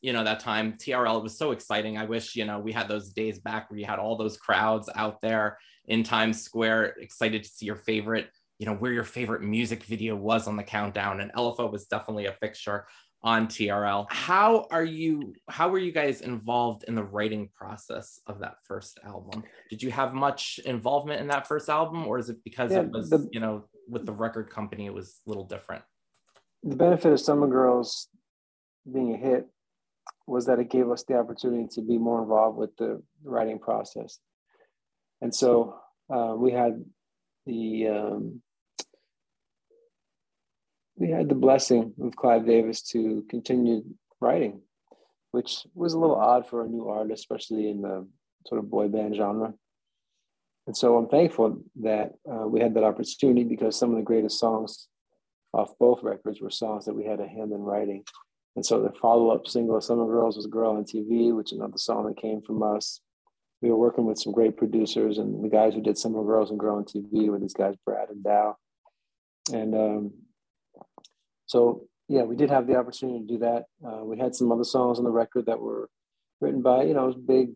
you 0.00 0.12
know, 0.12 0.24
that 0.24 0.40
time 0.40 0.74
TRL 0.74 1.22
was 1.22 1.36
so 1.36 1.52
exciting. 1.52 1.98
I 1.98 2.04
wish, 2.04 2.34
you 2.36 2.44
know, 2.44 2.58
we 2.58 2.72
had 2.72 2.88
those 2.88 3.12
days 3.12 3.38
back 3.38 3.70
where 3.70 3.78
you 3.78 3.86
had 3.86 3.98
all 3.98 4.16
those 4.16 4.36
crowds 4.36 4.88
out 4.94 5.20
there 5.20 5.58
in 5.86 6.02
Times 6.02 6.42
Square, 6.42 6.96
excited 7.00 7.42
to 7.42 7.48
see 7.48 7.66
your 7.66 7.76
favorite, 7.76 8.30
you 8.58 8.66
know, 8.66 8.74
where 8.74 8.92
your 8.92 9.04
favorite 9.04 9.42
music 9.42 9.84
video 9.84 10.16
was 10.16 10.46
on 10.46 10.56
the 10.56 10.62
countdown. 10.62 11.20
And 11.20 11.32
LFO 11.32 11.70
was 11.70 11.86
definitely 11.86 12.26
a 12.26 12.32
fixture 12.32 12.86
on 13.24 13.46
TRL. 13.46 14.06
How 14.10 14.66
are 14.70 14.84
you 14.84 15.34
how 15.48 15.68
were 15.68 15.78
you 15.78 15.92
guys 15.92 16.22
involved 16.22 16.84
in 16.88 16.94
the 16.94 17.04
writing 17.04 17.50
process 17.54 18.20
of 18.26 18.40
that 18.40 18.56
first 18.64 18.98
album? 19.04 19.44
Did 19.70 19.82
you 19.82 19.90
have 19.90 20.12
much 20.12 20.58
involvement 20.64 21.20
in 21.20 21.28
that 21.28 21.46
first 21.46 21.68
album 21.68 22.06
or 22.06 22.18
is 22.18 22.30
it 22.30 22.38
because 22.44 22.72
yeah, 22.72 22.80
it 22.80 22.90
was, 22.90 23.10
the, 23.10 23.28
you 23.32 23.40
know, 23.40 23.64
with 23.88 24.06
the 24.06 24.12
record 24.12 24.50
company 24.50 24.86
it 24.86 24.94
was 24.94 25.20
a 25.26 25.30
little 25.30 25.44
different? 25.44 25.84
The 26.64 26.76
benefit 26.76 27.12
of 27.12 27.20
Summer 27.20 27.48
Girls 27.48 28.08
being 28.90 29.14
a 29.14 29.16
hit 29.16 29.46
was 30.26 30.46
that 30.46 30.58
it 30.58 30.70
gave 30.70 30.90
us 30.90 31.04
the 31.04 31.16
opportunity 31.16 31.68
to 31.72 31.82
be 31.82 31.98
more 31.98 32.22
involved 32.22 32.58
with 32.58 32.76
the 32.76 33.02
writing 33.24 33.58
process. 33.58 34.18
And 35.22 35.32
so 35.32 35.76
uh, 36.12 36.34
we 36.36 36.50
had 36.50 36.84
the 37.46 37.88
um, 37.88 38.42
we 40.96 41.10
had 41.10 41.28
the 41.28 41.36
blessing 41.36 41.94
of 42.02 42.16
Clive 42.16 42.44
Davis 42.44 42.82
to 42.90 43.24
continue 43.30 43.84
writing, 44.20 44.60
which 45.30 45.64
was 45.74 45.94
a 45.94 45.98
little 45.98 46.16
odd 46.16 46.46
for 46.48 46.64
a 46.64 46.68
new 46.68 46.88
artist, 46.88 47.20
especially 47.20 47.70
in 47.70 47.82
the 47.82 48.06
sort 48.46 48.58
of 48.58 48.68
boy 48.68 48.88
band 48.88 49.14
genre. 49.14 49.54
And 50.66 50.76
so 50.76 50.96
I'm 50.96 51.08
thankful 51.08 51.62
that 51.82 52.14
uh, 52.30 52.46
we 52.48 52.60
had 52.60 52.74
that 52.74 52.84
opportunity 52.84 53.44
because 53.44 53.78
some 53.78 53.90
of 53.90 53.96
the 53.96 54.02
greatest 54.02 54.40
songs 54.40 54.88
off 55.52 55.72
both 55.78 56.02
records 56.02 56.40
were 56.40 56.50
songs 56.50 56.84
that 56.86 56.94
we 56.94 57.04
had 57.04 57.20
a 57.20 57.28
hand 57.28 57.52
in 57.52 57.60
writing. 57.60 58.04
And 58.56 58.66
so 58.66 58.82
the 58.82 58.90
follow-up 58.90 59.46
single, 59.46 59.80
Summer 59.80 60.06
Girls, 60.06 60.36
was 60.36 60.46
Girl 60.46 60.76
on 60.76 60.84
TV, 60.84 61.34
which 61.34 61.52
is 61.52 61.58
another 61.58 61.78
song 61.78 62.06
that 62.06 62.20
came 62.20 62.42
from 62.42 62.62
us. 62.62 63.00
We 63.62 63.70
were 63.70 63.76
working 63.76 64.04
with 64.04 64.18
some 64.18 64.32
great 64.32 64.56
producers, 64.56 65.18
and 65.18 65.42
the 65.42 65.48
guys 65.48 65.72
who 65.72 65.80
did 65.80 65.96
Summer 65.96 66.24
Girls 66.24 66.50
and 66.50 66.60
on 66.60 66.84
TV 66.84 67.30
with 67.30 67.40
these 67.40 67.54
guys, 67.54 67.74
Brad 67.86 68.10
and 68.10 68.22
Dow. 68.22 68.56
And 69.52 69.74
um, 69.74 70.12
so 71.46 71.84
yeah, 72.08 72.22
we 72.22 72.36
did 72.36 72.50
have 72.50 72.66
the 72.66 72.76
opportunity 72.76 73.20
to 73.20 73.26
do 73.26 73.38
that. 73.38 73.64
Uh, 73.86 74.04
we 74.04 74.18
had 74.18 74.34
some 74.34 74.52
other 74.52 74.64
songs 74.64 74.98
on 74.98 75.04
the 75.04 75.10
record 75.10 75.46
that 75.46 75.60
were 75.60 75.88
written 76.40 76.60
by 76.60 76.82
you 76.82 76.94
know 76.94 77.12
big, 77.12 77.50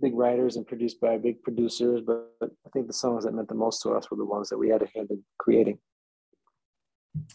big 0.00 0.14
writers 0.14 0.56
and 0.56 0.66
produced 0.66 1.00
by 1.00 1.18
big 1.18 1.42
producers. 1.42 2.00
But, 2.04 2.30
but 2.40 2.50
I 2.66 2.70
think 2.70 2.86
the 2.86 2.92
songs 2.92 3.24
that 3.24 3.34
meant 3.34 3.48
the 3.48 3.54
most 3.54 3.82
to 3.82 3.90
us 3.90 4.10
were 4.10 4.16
the 4.16 4.24
ones 4.24 4.48
that 4.48 4.58
we 4.58 4.70
had 4.70 4.82
a 4.82 4.88
hand 4.94 5.10
in 5.10 5.22
creating. 5.38 5.78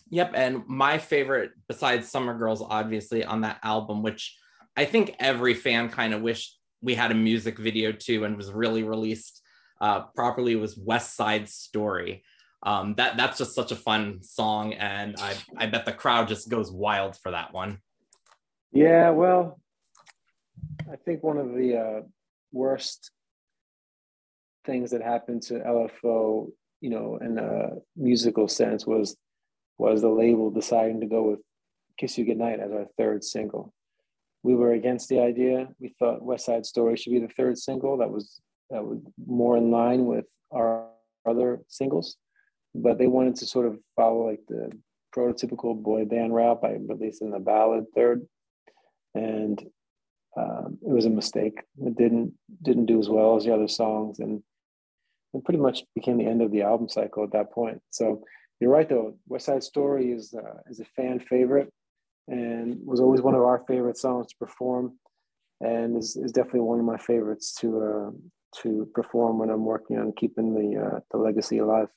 Yep, 0.10 0.32
and 0.36 0.68
my 0.68 0.98
favorite, 0.98 1.52
besides 1.68 2.10
Summer 2.10 2.38
Girls, 2.38 2.62
obviously 2.62 3.24
on 3.24 3.42
that 3.42 3.60
album, 3.62 4.02
which 4.02 4.36
I 4.76 4.86
think 4.86 5.16
every 5.20 5.54
fan 5.54 5.90
kind 5.90 6.14
of 6.14 6.22
wished 6.22 6.58
we 6.82 6.96
had 6.96 7.12
a 7.12 7.16
music 7.16 7.58
video 7.58 7.92
too, 7.92 8.24
and 8.24 8.38
was 8.38 8.52
really 8.52 8.84
released 8.84 9.42
uh, 9.82 10.02
properly 10.16 10.56
was 10.56 10.78
West 10.78 11.16
Side 11.16 11.50
Story. 11.50 12.24
Um, 12.64 12.96
that 12.96 13.18
that's 13.18 13.38
just 13.38 13.54
such 13.54 13.72
a 13.72 13.76
fun 13.76 14.24
song, 14.24 14.74
and 14.74 15.16
I 15.20 15.36
I 15.58 15.66
bet 15.68 15.86
the 15.86 15.92
crowd 15.92 16.28
just 16.28 16.50
goes 16.50 16.72
wild 16.72 17.16
for 17.18 17.32
that 17.32 17.54
one. 17.54 17.80
Yeah, 18.72 19.12
well, 19.12 19.60
I 20.92 20.96
think 20.96 21.24
one 21.24 21.38
of 21.38 21.54
the 21.54 21.78
uh, 21.78 22.02
worst 22.52 23.12
things 24.66 24.92
that 24.92 25.02
happened 25.02 25.44
to 25.44 25.54
LFO, 25.60 26.50
you 26.82 26.90
know, 26.90 27.20
in 27.22 27.38
a 27.38 27.70
musical 27.96 28.48
sense, 28.48 28.86
was 28.86 29.16
was 29.78 30.02
the 30.02 30.10
label 30.10 30.50
deciding 30.50 31.02
to 31.02 31.08
go 31.08 31.24
with 31.30 31.40
"Kiss 32.00 32.18
You 32.18 32.26
Goodnight" 32.26 32.60
as 32.60 32.72
our 32.72 32.88
third 32.98 33.24
single. 33.24 33.74
We 34.46 34.54
were 34.54 34.74
against 34.74 35.10
the 35.10 35.20
idea. 35.22 35.70
We 35.80 35.96
thought 35.98 36.22
West 36.22 36.46
Side 36.46 36.68
Story 36.68 36.96
should 36.98 37.14
be 37.14 37.20
the 37.20 37.36
third 37.38 37.58
single. 37.58 37.98
That 37.98 38.12
was 38.12 38.40
that 38.70 38.86
was 38.86 39.00
more 39.26 39.58
in 39.58 39.72
line 39.72 40.06
with 40.06 40.26
our 40.52 40.88
other 41.28 41.62
singles, 41.68 42.18
but 42.76 43.00
they 43.00 43.08
wanted 43.08 43.38
to 43.38 43.48
sort 43.48 43.66
of 43.66 43.80
follow 43.96 44.28
like 44.30 44.42
the 44.48 44.72
prototypical 45.16 45.82
boy 45.82 46.06
band 46.06 46.36
route 46.36 46.62
by 46.62 46.78
releasing 46.88 47.32
the 47.32 47.40
ballad 47.40 47.86
third, 47.96 48.28
and 49.16 49.66
um, 50.38 50.78
it 50.88 50.94
was 50.94 51.06
a 51.06 51.10
mistake. 51.22 51.58
It 51.82 51.98
didn't 51.98 52.34
didn't 52.62 52.86
do 52.86 53.00
as 53.00 53.10
well 53.10 53.36
as 53.38 53.46
the 53.46 53.54
other 53.56 53.68
songs, 53.68 54.20
and 54.20 54.44
it 55.34 55.44
pretty 55.44 55.60
much 55.60 55.86
became 55.96 56.20
the 56.20 56.28
end 56.28 56.44
of 56.44 56.52
the 56.52 56.62
album 56.62 56.88
cycle 56.88 57.24
at 57.24 57.32
that 57.32 57.52
point. 57.52 57.82
So 57.90 58.24
you're 58.60 58.70
right 58.78 58.88
though. 58.88 59.18
West 59.28 59.48
Side 59.48 59.64
Story 59.64 60.12
is 60.12 60.36
uh, 60.36 60.60
is 60.70 60.80
a 60.82 60.86
fan 60.96 61.20
favorite, 61.20 61.74
and 62.28 62.78
was 62.86 63.00
always 63.00 63.22
one 63.22 63.36
of 63.36 63.42
our 63.42 63.60
favorite 63.68 63.98
songs 63.98 64.28
to 64.28 64.36
perform, 64.38 64.98
and 65.62 65.98
is, 65.98 66.16
is 66.16 66.32
definitely 66.32 66.62
one 66.62 66.80
of 66.80 66.86
my 66.86 66.98
favorites 66.98 67.54
to 67.62 67.82
uh, 67.82 68.12
to 68.62 68.90
perform 68.94 69.40
when 69.40 69.50
I'm 69.50 69.66
working 69.66 69.98
on 69.98 70.14
keeping 70.14 70.54
the 70.54 70.82
uh, 70.82 71.00
the 71.12 71.18
legacy 71.18 71.60
alive. 71.60 71.90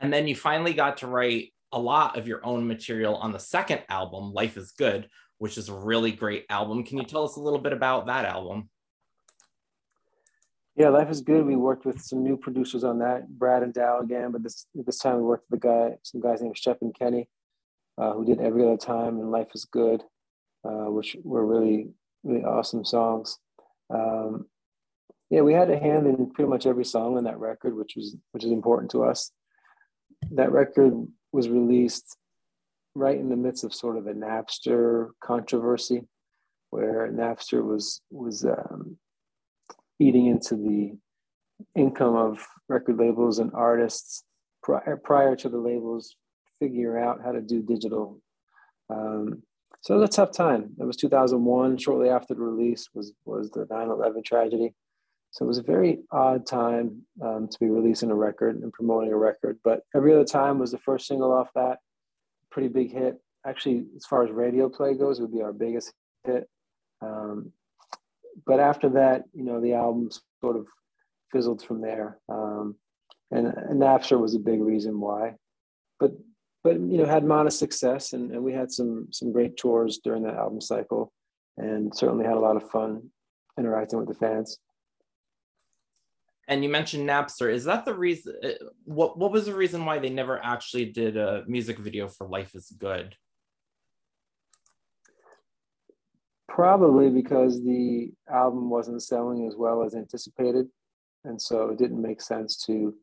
And 0.00 0.12
then 0.12 0.28
you 0.28 0.36
finally 0.36 0.74
got 0.74 0.98
to 0.98 1.06
write 1.06 1.52
a 1.72 1.78
lot 1.78 2.16
of 2.16 2.26
your 2.26 2.44
own 2.46 2.66
material 2.66 3.16
on 3.16 3.32
the 3.32 3.38
second 3.38 3.82
album, 3.88 4.32
Life 4.32 4.56
is 4.56 4.72
Good, 4.72 5.08
which 5.38 5.58
is 5.58 5.68
a 5.68 5.74
really 5.74 6.12
great 6.12 6.46
album. 6.48 6.84
Can 6.84 6.98
you 6.98 7.04
tell 7.04 7.24
us 7.24 7.36
a 7.36 7.40
little 7.40 7.58
bit 7.58 7.72
about 7.72 8.06
that 8.06 8.24
album? 8.24 8.70
Yeah, 10.76 10.90
Life 10.90 11.10
is 11.10 11.20
Good. 11.20 11.44
We 11.44 11.56
worked 11.56 11.84
with 11.84 12.00
some 12.00 12.22
new 12.22 12.36
producers 12.36 12.84
on 12.84 13.00
that, 13.00 13.28
Brad 13.28 13.64
and 13.64 13.74
Dow 13.74 14.00
again, 14.00 14.30
but 14.30 14.42
this 14.42 14.66
this 14.74 14.98
time 14.98 15.16
we 15.16 15.22
worked 15.22 15.50
with 15.50 15.60
the 15.60 15.68
guy, 15.68 15.96
some 16.04 16.20
guys 16.20 16.40
named 16.40 16.56
Shep 16.56 16.78
and 16.80 16.94
Kenny, 16.94 17.28
uh, 17.98 18.12
who 18.12 18.24
did 18.24 18.40
Every 18.40 18.62
Other 18.62 18.76
Time 18.76 19.18
and 19.18 19.30
Life 19.30 19.48
is 19.54 19.64
Good, 19.64 20.02
uh, 20.64 20.90
which 20.90 21.16
were 21.24 21.44
really, 21.44 21.88
really 22.22 22.44
awesome 22.44 22.84
songs. 22.84 23.38
Um, 23.90 24.46
yeah, 25.30 25.40
we 25.40 25.52
had 25.52 25.70
a 25.70 25.78
hand 25.78 26.06
in 26.06 26.30
pretty 26.30 26.48
much 26.48 26.66
every 26.66 26.84
song 26.84 27.16
on 27.16 27.24
that 27.24 27.38
record, 27.38 27.76
which 27.76 27.94
was 27.96 28.16
which 28.32 28.44
is 28.44 28.50
important 28.50 28.90
to 28.92 29.04
us. 29.04 29.30
That 30.30 30.52
record 30.52 30.94
was 31.32 31.48
released 31.48 32.16
right 32.94 33.18
in 33.18 33.28
the 33.28 33.36
midst 33.36 33.64
of 33.64 33.74
sort 33.74 33.96
of 33.96 34.04
the 34.04 34.12
Napster 34.12 35.10
controversy, 35.22 36.02
where 36.70 37.10
Napster 37.12 37.62
was 37.62 38.00
was 38.10 38.44
um, 38.44 38.96
eating 39.98 40.26
into 40.26 40.56
the 40.56 40.96
income 41.74 42.16
of 42.16 42.46
record 42.68 42.98
labels 42.98 43.38
and 43.38 43.50
artists 43.52 44.24
prior 44.62 44.98
prior 45.02 45.36
to 45.36 45.48
the 45.48 45.58
labels 45.58 46.16
figure 46.58 46.98
out 46.98 47.20
how 47.22 47.32
to 47.32 47.40
do 47.40 47.62
digital. 47.62 48.20
Um, 48.90 49.42
so 49.80 49.94
it 49.94 49.98
was 49.98 50.10
a 50.10 50.12
tough 50.12 50.32
time. 50.32 50.74
It 50.78 50.84
was 50.84 50.96
2001. 50.96 51.78
Shortly 51.78 52.08
after 52.08 52.34
the 52.34 52.40
release 52.40 52.88
was 52.94 53.12
was 53.24 53.50
the 53.50 53.66
9/11 53.66 54.24
tragedy. 54.24 54.74
So 55.30 55.44
it 55.44 55.48
was 55.48 55.58
a 55.58 55.62
very 55.62 56.00
odd 56.10 56.46
time 56.46 57.02
um, 57.22 57.48
to 57.48 57.58
be 57.58 57.68
releasing 57.68 58.10
a 58.10 58.14
record 58.14 58.56
and 58.56 58.72
promoting 58.72 59.12
a 59.12 59.16
record. 59.16 59.58
But 59.62 59.82
every 59.94 60.12
other 60.12 60.24
time 60.24 60.58
was 60.58 60.72
the 60.72 60.78
first 60.78 61.06
single 61.06 61.32
off 61.32 61.50
that, 61.54 61.78
pretty 62.50 62.68
big 62.68 62.92
hit. 62.92 63.20
Actually, 63.46 63.84
as 63.94 64.06
far 64.06 64.24
as 64.24 64.30
radio 64.30 64.68
play 64.68 64.94
goes, 64.94 65.18
it 65.18 65.22
would 65.22 65.32
be 65.32 65.42
our 65.42 65.52
biggest 65.52 65.92
hit. 66.24 66.48
Um, 67.02 67.52
but 68.46 68.58
after 68.58 68.88
that, 68.90 69.24
you 69.34 69.44
know, 69.44 69.60
the 69.60 69.74
album 69.74 70.10
sort 70.40 70.56
of 70.56 70.66
fizzled 71.30 71.62
from 71.62 71.80
there. 71.82 72.18
Um, 72.28 72.76
and, 73.30 73.46
and 73.46 73.80
Napster 73.80 74.18
was 74.18 74.34
a 74.34 74.40
big 74.40 74.60
reason 74.60 74.98
why. 74.98 75.34
But 76.00 76.12
but 76.68 76.80
you 76.80 76.98
know, 76.98 77.06
had 77.06 77.24
modest 77.24 77.58
success, 77.58 78.12
and, 78.12 78.30
and 78.32 78.42
we 78.42 78.52
had 78.52 78.70
some 78.70 79.08
some 79.10 79.32
great 79.32 79.56
tours 79.56 80.00
during 80.04 80.22
that 80.24 80.34
album 80.34 80.60
cycle, 80.60 81.12
and 81.56 81.94
certainly 81.94 82.24
had 82.24 82.36
a 82.36 82.40
lot 82.40 82.56
of 82.56 82.70
fun 82.70 83.10
interacting 83.58 83.98
with 83.98 84.08
the 84.08 84.14
fans 84.14 84.58
and 86.48 86.64
you 86.64 86.70
mentioned 86.70 87.08
Napster. 87.08 87.52
Is 87.52 87.64
that 87.64 87.84
the 87.84 87.94
reason? 87.94 88.34
Uh, 88.42 88.48
what 88.84 89.18
What 89.18 89.30
was 89.30 89.44
the 89.44 89.54
reason 89.54 89.84
why 89.84 89.98
they 89.98 90.08
never 90.08 90.42
actually 90.42 90.86
did 90.86 91.16
a 91.16 91.44
music 91.46 91.78
video 91.78 92.08
for 92.08 92.26
"Life 92.26 92.54
Is 92.54 92.72
Good"? 92.76 93.14
Probably 96.48 97.10
because 97.10 97.62
the 97.62 98.10
album 98.32 98.70
wasn't 98.70 99.02
selling 99.02 99.46
as 99.46 99.56
well 99.56 99.84
as 99.84 99.94
anticipated, 99.94 100.66
and 101.24 101.40
so 101.40 101.68
it 101.68 101.78
didn't 101.78 102.00
make 102.00 102.22
sense 102.22 102.56
to 102.64 102.94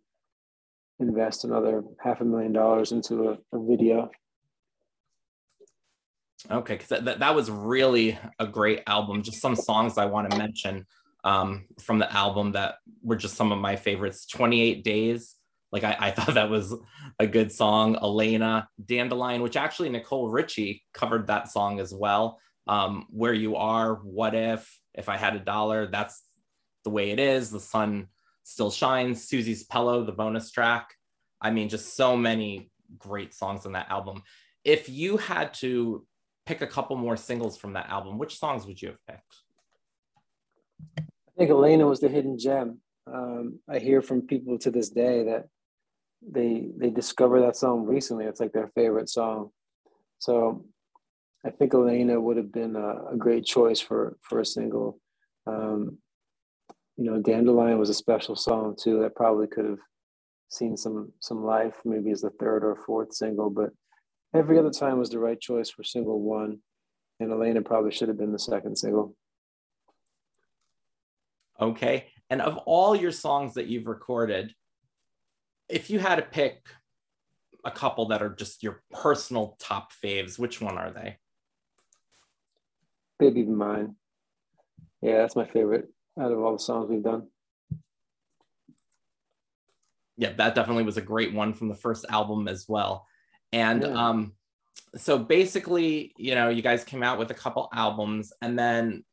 invest 0.99 1.43
another 1.43 1.83
half 2.03 2.21
a 2.21 2.25
million 2.25 2.53
dollars 2.53 2.91
into 2.91 3.29
a, 3.29 3.37
a 3.53 3.65
video. 3.65 4.09
Okay, 6.49 6.75
because 6.75 7.03
that, 7.03 7.19
that 7.19 7.35
was 7.35 7.49
really 7.49 8.17
a 8.39 8.45
great 8.45 8.83
album. 8.87 9.23
Just 9.23 9.41
some 9.41 9.55
songs 9.55 9.97
I 9.97 10.05
want 10.05 10.29
to 10.29 10.37
mention 10.37 10.85
um, 11.23 11.65
from 11.81 11.99
the 11.99 12.11
album 12.13 12.51
that 12.51 12.75
were 13.01 13.15
just 13.15 13.35
some 13.35 13.51
of 13.51 13.59
my 13.59 13.75
favorites 13.75 14.25
28 14.27 14.83
Days. 14.83 15.35
Like, 15.71 15.83
I, 15.83 15.97
I 15.99 16.11
thought 16.15 16.35
that 16.35 16.49
was 16.49 16.73
a 17.19 17.27
good 17.27 17.51
song. 17.51 17.95
Elena, 17.95 18.67
Dandelion, 18.83 19.41
which 19.41 19.57
actually 19.57 19.89
Nicole 19.89 20.29
Richie 20.29 20.83
covered 20.93 21.27
that 21.27 21.51
song 21.51 21.79
as 21.79 21.93
well. 21.93 22.39
Um, 22.67 23.05
Where 23.09 23.33
You 23.33 23.55
Are, 23.55 23.95
What 23.95 24.35
If, 24.35 24.79
If 24.93 25.09
I 25.09 25.17
Had 25.17 25.35
a 25.35 25.39
Dollar, 25.39 25.87
That's 25.87 26.23
the 26.83 26.91
Way 26.91 27.11
It 27.11 27.19
Is, 27.19 27.49
The 27.49 27.59
Sun 27.59 28.07
Still 28.45 28.69
Shines, 28.69 29.27
Susie's 29.27 29.63
Pillow, 29.63 30.05
the 30.05 30.11
bonus 30.11 30.51
track. 30.51 30.93
I 31.41 31.49
mean, 31.49 31.67
just 31.67 31.95
so 31.95 32.15
many 32.15 32.69
great 32.97 33.33
songs 33.33 33.65
on 33.65 33.71
that 33.71 33.89
album. 33.89 34.21
If 34.63 34.87
you 34.87 35.17
had 35.17 35.55
to 35.55 36.05
pick 36.45 36.61
a 36.61 36.67
couple 36.67 36.95
more 36.95 37.17
singles 37.17 37.57
from 37.57 37.73
that 37.73 37.89
album, 37.89 38.19
which 38.19 38.37
songs 38.37 38.67
would 38.67 38.79
you 38.79 38.89
have 38.89 39.05
picked? 39.07 39.35
I 40.99 41.31
think 41.39 41.49
Elena 41.49 41.87
was 41.87 41.99
the 41.99 42.07
hidden 42.07 42.37
gem. 42.37 42.81
Um, 43.11 43.59
I 43.67 43.79
hear 43.79 44.03
from 44.03 44.21
people 44.21 44.59
to 44.59 44.69
this 44.69 44.89
day 44.89 45.23
that 45.23 45.47
they 46.21 46.69
they 46.77 46.91
discovered 46.91 47.41
that 47.41 47.55
song 47.55 47.83
recently. 47.85 48.25
It's 48.25 48.39
like 48.39 48.53
their 48.53 48.71
favorite 48.75 49.09
song. 49.09 49.49
So 50.19 50.65
I 51.43 51.49
think 51.49 51.73
Elena 51.73 52.21
would 52.21 52.37
have 52.37 52.51
been 52.51 52.75
a, 52.75 53.13
a 53.13 53.17
great 53.17 53.45
choice 53.45 53.79
for 53.79 54.17
for 54.21 54.39
a 54.39 54.45
single. 54.45 54.99
Um, 55.47 55.97
you 56.97 57.03
know, 57.03 57.21
Dandelion 57.21 57.77
was 57.77 57.89
a 57.89 57.93
special 57.93 58.35
song 58.35 58.75
too 58.81 59.01
that 59.01 59.15
probably 59.15 59.47
could 59.47 59.65
have 59.65 59.79
seen 60.49 60.77
some 60.77 61.11
some 61.19 61.43
life, 61.43 61.75
maybe 61.83 62.11
as 62.11 62.21
the 62.21 62.29
third 62.31 62.63
or 62.63 62.75
fourth 62.85 63.13
single. 63.13 63.49
But 63.49 63.71
every 64.33 64.57
other 64.57 64.71
time 64.71 64.97
was 64.97 65.09
the 65.09 65.19
right 65.19 65.39
choice 65.39 65.69
for 65.69 65.83
single 65.83 66.21
one, 66.21 66.59
and 67.19 67.31
Elena 67.31 67.61
probably 67.61 67.91
should 67.91 68.07
have 68.07 68.17
been 68.17 68.31
the 68.31 68.39
second 68.39 68.77
single. 68.77 69.15
Okay. 71.59 72.07
And 72.29 72.41
of 72.41 72.57
all 72.65 72.95
your 72.95 73.11
songs 73.11 73.53
that 73.53 73.67
you've 73.67 73.87
recorded, 73.87 74.53
if 75.69 75.89
you 75.89 75.99
had 75.99 76.15
to 76.15 76.21
pick 76.21 76.65
a 77.63 77.71
couple 77.71 78.07
that 78.07 78.21
are 78.21 78.29
just 78.29 78.63
your 78.63 78.83
personal 78.91 79.55
top 79.59 79.91
faves, 79.93 80.37
which 80.39 80.59
one 80.61 80.77
are 80.77 80.91
they? 80.91 81.17
Baby 83.19 83.43
Mine. 83.43 83.95
Yeah, 85.01 85.17
that's 85.17 85.35
my 85.35 85.45
favorite 85.45 85.89
out 86.19 86.31
of 86.31 86.39
all 86.39 86.53
the 86.53 86.59
songs 86.59 86.89
we've 86.89 87.03
done. 87.03 87.27
Yeah, 90.17 90.33
that 90.33 90.55
definitely 90.55 90.83
was 90.83 90.97
a 90.97 91.01
great 91.01 91.33
one 91.33 91.53
from 91.53 91.67
the 91.67 91.75
first 91.75 92.05
album 92.09 92.47
as 92.47 92.65
well. 92.67 93.05
And 93.51 93.81
yeah. 93.81 93.89
um, 93.89 94.33
so 94.95 95.17
basically, 95.17 96.13
you 96.17 96.35
know, 96.35 96.49
you 96.49 96.61
guys 96.61 96.83
came 96.83 97.03
out 97.03 97.19
with 97.19 97.31
a 97.31 97.33
couple 97.33 97.69
albums 97.73 98.31
and 98.41 98.57
then 98.57 99.03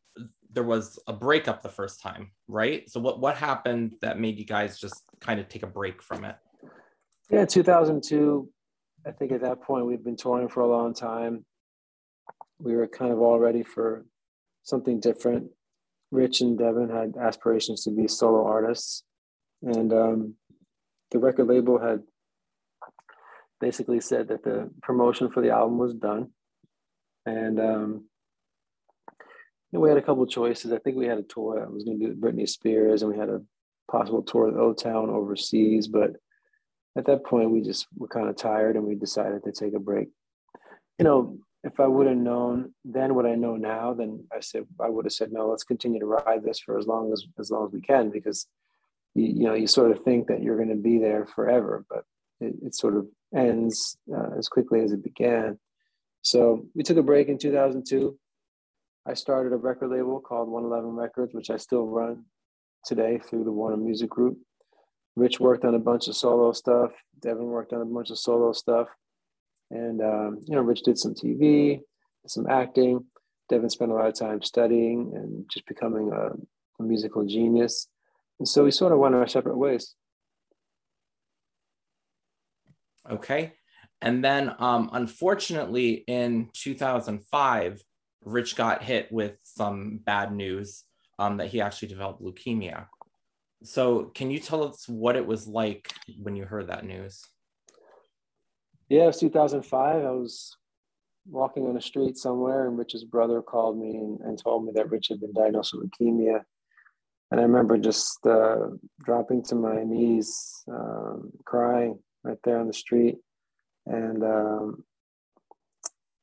there 0.53 0.63
was 0.63 0.99
a 1.07 1.13
breakup 1.13 1.63
the 1.63 1.69
first 1.69 2.01
time, 2.01 2.31
right? 2.47 2.89
So 2.89 3.01
what 3.01 3.21
what 3.21 3.37
happened 3.37 3.97
that 4.03 4.21
made 4.21 4.39
you 4.39 4.45
guys 4.45 4.79
just 4.79 5.03
kind 5.21 5.41
of 5.41 5.49
take 5.49 5.63
a 5.63 5.69
break 5.69 6.03
from 6.03 6.25
it? 6.25 6.37
Yeah, 7.31 7.47
2002. 7.47 8.49
I 9.07 9.11
think 9.11 9.33
at 9.33 9.41
that 9.41 9.63
point 9.63 9.87
we'd 9.87 10.05
been 10.05 10.17
touring 10.17 10.49
for 10.49 10.61
a 10.61 10.69
long 10.69 10.95
time. 10.95 11.45
We 12.59 12.77
were 12.77 12.87
kind 12.87 13.11
of 13.11 13.21
all 13.21 13.39
ready 13.39 13.63
for 13.63 14.05
something 14.63 15.01
different. 15.01 15.51
Rich 16.13 16.43
and 16.43 16.59
Devin 16.59 16.91
had 16.91 17.17
aspirations 17.21 17.83
to 17.85 17.91
be 17.91 18.07
solo 18.07 18.47
artists, 18.47 19.03
and 19.63 19.93
um, 19.93 20.35
the 21.11 21.19
record 21.19 21.49
label 21.49 21.79
had 21.79 22.03
basically 23.61 24.01
said 24.01 24.29
that 24.29 24.45
the 24.45 24.71
promotion 24.83 25.31
for 25.31 25.43
the 25.43 25.51
album 25.51 25.79
was 25.79 25.95
done, 25.95 26.29
and 27.27 27.59
um, 27.59 28.05
we 29.73 29.89
had 29.89 29.99
a 29.99 30.03
couple 30.03 30.27
choices. 30.27 30.71
I 30.71 30.79
think 30.79 30.97
we 30.97 31.07
had 31.07 31.19
a 31.19 31.23
tour 31.23 31.59
that 31.59 31.73
was 31.73 31.85
going 31.85 31.99
to 31.99 32.09
be 32.09 32.15
Britney 32.15 32.49
Spears, 32.49 33.03
and 33.03 33.11
we 33.11 33.19
had 33.19 33.31
a 33.31 33.41
possible 33.91 34.23
tour 34.23 34.49
of 34.49 34.57
O 34.57 34.75
Town 34.75 35.09
overseas. 35.09 35.89
But 35.89 36.17
at 36.97 37.07
that 37.07 37.25
point, 37.25 37.51
we 37.51 37.63
just 37.63 37.87
were 37.97 38.09
kind 38.09 38.29
of 38.29 38.37
tired 38.37 38.77
and 38.77 38.85
we 38.85 38.95
decided 38.95 39.45
to 39.45 39.53
take 39.53 39.75
a 39.75 39.81
break. 39.81 40.09
You 40.99 41.05
know, 41.05 41.39
if 41.65 41.79
I 41.79 41.87
would 41.87 42.07
have 42.07 42.17
known 42.17 42.75
then 42.85 43.15
what 43.15 43.27
I 43.27 43.35
know 43.35 43.57
now, 43.57 43.95
then 43.95 44.25
I 44.35 44.41
said 44.41 44.67
I 44.81 44.89
would 44.89 45.05
have 45.05 45.13
said 45.13 45.33
no. 45.33 45.49
Let's 45.49 45.65
continue 45.65 46.01
to 46.01 46.07
ride 46.07 46.43
this 46.43 46.59
for 46.59 46.79
as 46.79 46.87
long 46.87 47.13
as 47.13 47.25
as 47.39 47.51
long 47.51 47.67
as 47.67 47.73
we 47.73 47.81
can 47.81 48.11
because 48.11 48.47
you, 49.15 49.27
you 49.27 49.45
know 49.45 49.55
you 49.55 49.67
sort 49.67 49.91
of 49.93 50.03
think 50.03 50.27
that 50.29 50.43
you're 50.43 50.57
going 50.57 50.69
to 50.69 50.75
be 50.75 50.99
there 50.99 51.27
forever, 51.27 51.85
but 51.89 52.05
it, 52.41 52.55
it 52.63 52.75
sort 52.75 52.97
of 52.97 53.07
ends 53.35 53.97
uh, 54.15 54.37
as 54.39 54.49
quickly 54.49 54.81
as 54.81 54.93
it 54.93 55.05
began. 55.05 55.59
So 56.23 56.67
we 56.75 56.83
took 56.83 56.97
a 56.97 57.03
break 57.03 57.29
in 57.29 57.39
2002. 57.39 58.19
I 59.07 59.15
started 59.15 59.53
a 59.53 59.57
record 59.57 59.91
label 59.91 60.21
called 60.21 60.49
111 60.49 60.97
Records, 60.97 61.35
which 61.35 61.51
I 61.51 61.57
still 61.57 61.87
run 61.87 62.25
today 62.85 63.19
through 63.19 63.45
the 63.45 63.53
Warner 63.53 63.77
Music 63.77 64.09
Group. 64.09 64.39
Rich 65.17 65.41
worked 65.41 65.65
on 65.65 65.75
a 65.75 65.81
bunch 65.81 66.09
of 66.09 66.17
solo 66.17 66.53
stuff. 66.53 66.93
Devin 67.21 67.47
worked 67.47 67.73
on 67.73 67.83
a 67.83 67.85
bunch 67.85 68.11
of 68.11 68.19
solo 68.19 68.53
stuff. 68.53 68.89
And, 69.73 70.03
um, 70.03 70.39
you 70.47 70.55
know, 70.55 70.61
Rich 70.61 70.83
did 70.83 70.99
some 70.99 71.15
TV, 71.15 71.81
some 72.27 72.47
acting. 72.47 73.07
Devin 73.49 73.71
spent 73.71 73.91
a 73.91 73.95
lot 73.95 74.07
of 74.07 74.15
time 74.15 74.43
studying 74.43 75.13
and 75.15 75.47
just 75.51 75.67
becoming 75.67 76.13
a, 76.13 76.31
a 76.79 76.87
musical 76.87 77.25
genius. 77.25 77.89
And 78.39 78.47
so 78.47 78.65
we 78.65 78.71
sort 78.71 78.93
of 78.93 78.99
went 78.99 79.15
our 79.15 79.27
separate 79.27 79.57
ways. 79.57 79.95
Okay. 83.11 83.55
And 84.03 84.23
then, 84.23 84.55
um, 84.59 84.91
unfortunately, 84.93 86.05
in 86.07 86.51
2005, 86.53 87.83
Rich 88.25 88.57
got 88.57 88.83
hit 88.83 89.11
with 89.11 89.37
some 89.43 90.01
bad 90.05 90.33
news 90.33 90.85
um, 91.19 91.39
that 91.39 91.49
he 91.49 91.61
actually 91.61 91.89
developed 91.89 92.23
leukemia. 92.23 92.87
So, 93.65 94.07
can 94.15 94.31
you 94.31 94.39
tell 94.39 94.65
us 94.65 94.89
what 94.89 95.17
it 95.17 95.27
was 95.27 95.47
like 95.47 95.93
when 96.21 96.37
you 96.37 96.45
heard 96.45 96.69
that 96.69 96.85
news? 96.85 97.25
Yeah, 98.93 99.05
it 99.05 99.07
was 99.07 99.21
2005. 99.21 100.05
I 100.05 100.11
was 100.11 100.55
walking 101.27 101.67
on 101.67 101.79
a 101.79 101.81
street 101.81 102.19
somewhere, 102.19 102.69
and 102.69 102.77
Rich's 102.77 103.05
brother 103.05 103.41
called 103.41 103.79
me 103.79 103.97
and, 103.97 104.21
and 104.21 104.39
told 104.39 104.67
me 104.67 104.73
that 104.75 104.91
Rich 104.91 105.09
had 105.09 105.19
been 105.19 105.33
diagnosed 105.33 105.73
with 105.73 105.91
leukemia. 105.91 106.43
And 107.31 107.41
I 107.41 107.45
remember 107.45 107.79
just 107.79 108.19
uh, 108.27 108.67
dropping 109.03 109.45
to 109.45 109.55
my 109.55 109.83
knees, 109.83 110.63
um, 110.71 111.33
crying 111.47 112.01
right 112.23 112.37
there 112.45 112.59
on 112.59 112.67
the 112.67 112.75
street. 112.75 113.17
And 113.87 114.23
um, 114.23 114.85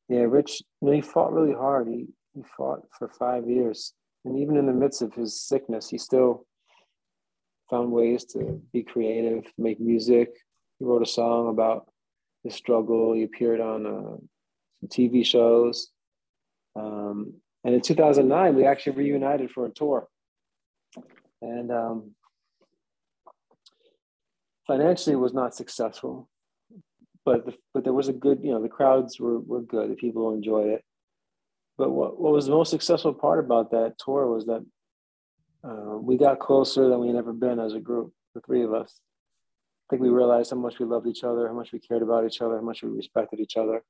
yeah, 0.08 0.26
Rich, 0.28 0.62
you 0.80 0.86
know, 0.86 0.92
he 0.92 1.00
fought 1.00 1.32
really 1.32 1.54
hard. 1.54 1.88
He 1.88 2.06
he 2.36 2.44
fought 2.56 2.82
for 2.96 3.08
five 3.08 3.48
years, 3.48 3.94
and 4.24 4.38
even 4.38 4.56
in 4.56 4.66
the 4.66 4.72
midst 4.72 5.02
of 5.02 5.12
his 5.12 5.40
sickness, 5.40 5.88
he 5.88 5.98
still 5.98 6.46
found 7.68 7.90
ways 7.90 8.24
to 8.26 8.62
be 8.72 8.84
creative, 8.84 9.52
make 9.58 9.80
music. 9.80 10.28
He 10.78 10.84
wrote 10.84 11.02
a 11.02 11.06
song 11.06 11.48
about 11.48 11.89
his 12.44 12.54
struggle. 12.54 13.12
He 13.12 13.22
appeared 13.22 13.60
on 13.60 13.86
uh, 13.86 14.16
some 14.80 14.88
TV 14.88 15.24
shows. 15.24 15.90
Um, 16.76 17.34
and 17.64 17.74
in 17.74 17.80
2009, 17.80 18.54
we 18.54 18.64
actually 18.64 18.96
reunited 18.96 19.50
for 19.50 19.66
a 19.66 19.70
tour. 19.70 20.08
And 21.42 21.70
um, 21.70 22.10
financially, 24.66 25.16
was 25.16 25.34
not 25.34 25.54
successful 25.54 26.28
but 27.24 27.44
the, 27.46 27.54
but 27.74 27.84
there 27.84 27.92
was 27.92 28.08
a 28.08 28.12
good 28.12 28.40
you 28.42 28.50
know 28.50 28.62
the 28.62 28.68
crowds 28.68 29.20
were 29.20 29.38
were 29.40 29.62
good 29.62 29.90
the 29.90 29.94
people 29.94 30.32
enjoyed 30.32 30.68
it 30.68 30.84
but 31.78 31.90
what, 31.90 32.20
what 32.20 32.32
was 32.32 32.46
the 32.46 32.52
most 32.52 32.70
successful 32.70 33.14
part 33.14 33.38
about 33.38 33.70
that 33.70 33.94
tour 33.98 34.26
was 34.26 34.46
that 34.46 34.64
uh, 35.62 35.96
we 35.96 36.16
got 36.16 36.38
closer 36.38 36.88
than 36.88 37.00
we 37.00 37.08
had 37.08 37.16
ever 37.16 37.32
been 37.32 37.58
as 37.58 37.74
a 37.74 37.80
group 37.80 38.12
the 38.34 38.40
three 38.40 38.62
of 38.62 38.72
us 38.72 39.00
think 39.90 40.02
we 40.02 40.08
realized 40.08 40.50
how 40.50 40.56
much 40.56 40.78
we 40.78 40.86
loved 40.86 41.06
each 41.06 41.24
other 41.24 41.48
how 41.48 41.54
much 41.54 41.72
we 41.72 41.78
cared 41.78 42.02
about 42.02 42.24
each 42.24 42.40
other 42.40 42.56
how 42.56 42.62
much 42.62 42.82
we 42.82 42.88
respected 42.90 43.40
each 43.40 43.56
other 43.56 43.82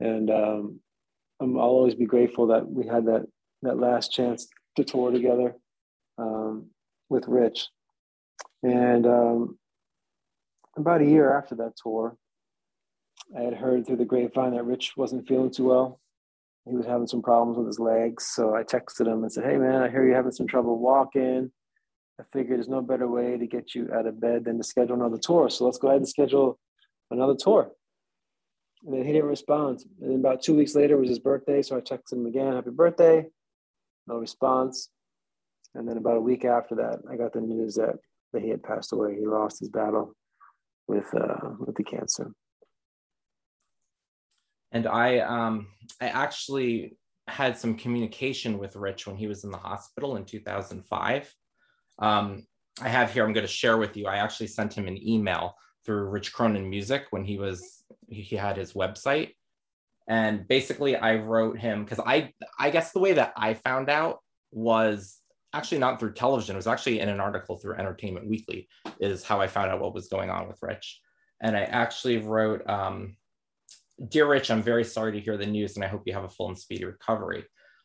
and 0.00 0.30
um, 0.30 0.80
i'll 1.40 1.58
always 1.58 1.94
be 1.94 2.06
grateful 2.06 2.46
that 2.46 2.68
we 2.68 2.86
had 2.86 3.06
that 3.06 3.26
that 3.62 3.78
last 3.78 4.12
chance 4.12 4.48
to 4.76 4.84
tour 4.84 5.10
together 5.10 5.54
um, 6.18 6.66
with 7.08 7.28
rich 7.28 7.68
and 8.62 9.06
um, 9.06 9.58
about 10.76 11.02
a 11.02 11.06
year 11.06 11.36
after 11.36 11.54
that 11.54 11.72
tour 11.80 12.16
I 13.36 13.42
had 13.42 13.54
heard 13.54 13.86
through 13.86 13.96
the 13.96 14.04
grapevine 14.04 14.54
that 14.54 14.64
Rich 14.64 14.94
wasn't 14.96 15.26
feeling 15.26 15.50
too 15.50 15.64
well. 15.64 16.00
He 16.68 16.76
was 16.76 16.86
having 16.86 17.06
some 17.06 17.22
problems 17.22 17.58
with 17.58 17.66
his 17.66 17.78
legs. 17.78 18.26
So 18.26 18.54
I 18.54 18.62
texted 18.62 19.06
him 19.06 19.22
and 19.22 19.32
said, 19.32 19.44
Hey, 19.44 19.56
man, 19.56 19.82
I 19.82 19.90
hear 19.90 20.04
you're 20.04 20.16
having 20.16 20.32
some 20.32 20.46
trouble 20.46 20.78
walking. 20.78 21.50
I 22.22 22.24
figured 22.32 22.58
there's 22.58 22.68
no 22.68 22.80
better 22.80 23.08
way 23.08 23.36
to 23.36 23.46
get 23.46 23.74
you 23.74 23.88
out 23.92 24.06
of 24.06 24.20
bed 24.20 24.44
than 24.44 24.58
to 24.58 24.64
schedule 24.64 24.94
another 24.94 25.18
tour. 25.18 25.50
So 25.50 25.64
let's 25.64 25.78
go 25.78 25.88
ahead 25.88 25.98
and 25.98 26.08
schedule 26.08 26.58
another 27.10 27.34
tour. 27.34 27.72
And 28.84 28.94
then 28.94 29.04
he 29.04 29.12
didn't 29.12 29.28
respond. 29.28 29.80
And 30.00 30.10
then 30.10 30.20
about 30.20 30.42
two 30.42 30.54
weeks 30.54 30.76
later 30.76 30.96
was 30.96 31.08
his 31.08 31.18
birthday. 31.18 31.62
So 31.62 31.76
I 31.76 31.80
texted 31.80 32.12
him 32.12 32.26
again, 32.26 32.52
Happy 32.52 32.70
birthday. 32.70 33.26
No 34.06 34.18
response. 34.18 34.88
And 35.74 35.88
then 35.88 35.96
about 35.96 36.18
a 36.18 36.20
week 36.20 36.44
after 36.44 36.76
that, 36.76 37.00
I 37.10 37.16
got 37.16 37.32
the 37.32 37.40
news 37.40 37.74
that, 37.74 37.96
that 38.32 38.42
he 38.42 38.50
had 38.50 38.62
passed 38.62 38.92
away. 38.92 39.16
He 39.18 39.26
lost 39.26 39.58
his 39.58 39.68
battle 39.68 40.14
with, 40.86 41.12
uh, 41.14 41.50
with 41.58 41.74
the 41.74 41.84
cancer 41.84 42.32
and 44.72 44.86
I 44.86 45.18
um, 45.18 45.68
I 46.00 46.06
actually 46.06 46.96
had 47.28 47.56
some 47.56 47.76
communication 47.76 48.58
with 48.58 48.74
Rich 48.74 49.06
when 49.06 49.16
he 49.16 49.28
was 49.28 49.44
in 49.44 49.50
the 49.50 49.58
hospital 49.58 50.16
in 50.16 50.24
2005. 50.24 51.34
Um, 51.98 52.46
I 52.80 52.88
have 52.88 53.12
here. 53.12 53.24
I'm 53.24 53.32
going 53.32 53.46
to 53.46 53.52
share 53.52 53.76
with 53.76 53.96
you. 53.96 54.06
I 54.06 54.16
actually 54.16 54.46
sent 54.46 54.74
him 54.74 54.88
an 54.88 54.98
email 55.06 55.56
through 55.84 56.08
Rich 56.08 56.32
Cronin 56.32 56.68
Music 56.68 57.06
when 57.10 57.24
he 57.24 57.38
was 57.38 57.84
he 58.08 58.36
had 58.36 58.56
his 58.56 58.72
website, 58.72 59.30
and 60.08 60.46
basically 60.48 60.96
I 60.96 61.16
wrote 61.16 61.58
him 61.58 61.84
because 61.84 62.00
I 62.00 62.32
I 62.58 62.70
guess 62.70 62.92
the 62.92 63.00
way 63.00 63.12
that 63.14 63.32
I 63.36 63.54
found 63.54 63.90
out 63.90 64.20
was 64.50 65.18
actually 65.52 65.78
not 65.78 66.00
through 66.00 66.14
television. 66.14 66.56
It 66.56 66.58
was 66.58 66.66
actually 66.66 67.00
in 67.00 67.08
an 67.08 67.20
article 67.20 67.58
through 67.58 67.74
Entertainment 67.74 68.26
Weekly 68.26 68.68
is 69.00 69.22
how 69.22 69.40
I 69.40 69.48
found 69.48 69.70
out 69.70 69.80
what 69.80 69.94
was 69.94 70.08
going 70.08 70.30
on 70.30 70.48
with 70.48 70.58
Rich, 70.62 71.00
and 71.40 71.56
I 71.56 71.62
actually 71.62 72.18
wrote. 72.18 72.68
Um, 72.68 73.16
Dear 74.08 74.26
Rich, 74.26 74.50
I'm 74.50 74.62
very 74.62 74.84
sorry 74.84 75.12
to 75.12 75.20
hear 75.20 75.36
the 75.36 75.46
news 75.46 75.76
and 75.76 75.84
I 75.84 75.88
hope 75.88 76.02
you 76.06 76.12
have 76.14 76.24
a 76.24 76.28
full 76.28 76.48
and 76.48 76.58
speedy 76.58 76.84
recovery. 76.84 77.44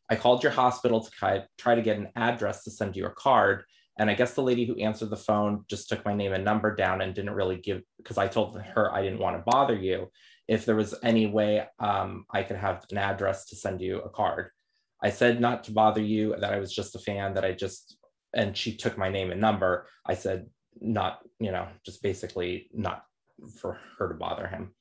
I 0.10 0.16
called 0.16 0.42
your 0.42 0.52
hospital 0.52 1.02
to 1.02 1.46
try 1.58 1.76
to 1.76 1.82
get 1.82 1.98
an 1.98 2.10
address 2.16 2.64
to 2.64 2.72
send 2.72 2.96
you 2.96 3.06
a 3.06 3.12
card. 3.12 3.66
And 4.00 4.10
I 4.10 4.14
guess 4.14 4.34
the 4.34 4.44
lady 4.44 4.66
who 4.66 4.78
answered 4.78 5.10
the 5.10 5.18
phone 5.18 5.66
just 5.68 5.90
took 5.90 6.06
my 6.06 6.14
name 6.14 6.34
and 6.34 6.46
number 6.46 6.76
down 6.76 7.02
and 7.02 7.14
didn't 7.14 7.34
really 7.34 7.58
give, 7.58 7.82
because 7.98 8.18
I 8.18 8.28
told 8.28 8.60
her 8.60 8.94
I 8.94 9.02
didn't 9.02 9.20
want 9.20 9.38
to 9.38 9.52
bother 9.52 9.76
you. 9.76 10.12
If 10.48 10.66
there 10.66 10.76
was 10.76 10.96
any 11.04 11.28
way 11.28 11.66
um, 11.80 12.26
I 12.32 12.44
could 12.44 12.58
have 12.58 12.86
an 12.92 12.98
address 12.98 13.46
to 13.48 13.56
send 13.56 13.82
you 13.82 14.00
a 14.00 14.10
card. 14.10 14.52
I 15.04 15.10
said 15.10 15.42
not 15.42 15.64
to 15.66 15.72
bother 15.72 16.02
you, 16.02 16.36
that 16.40 16.54
I 16.54 16.60
was 16.60 16.74
just 16.74 16.96
a 16.96 17.00
fan, 17.00 17.34
that 17.34 17.46
I 17.46 17.52
just, 17.52 17.98
and 18.34 18.56
she 18.56 18.76
took 18.76 18.98
my 18.98 19.10
name 19.10 19.32
and 19.32 19.42
number. 19.42 19.88
I 20.06 20.16
said, 20.16 20.48
not, 20.80 21.20
you 21.40 21.52
know, 21.52 21.68
just 21.86 22.02
basically 22.02 22.70
not 22.74 23.04
for 23.60 23.80
her 23.98 24.10
to 24.10 24.16
bother 24.16 24.48
him 24.48 24.74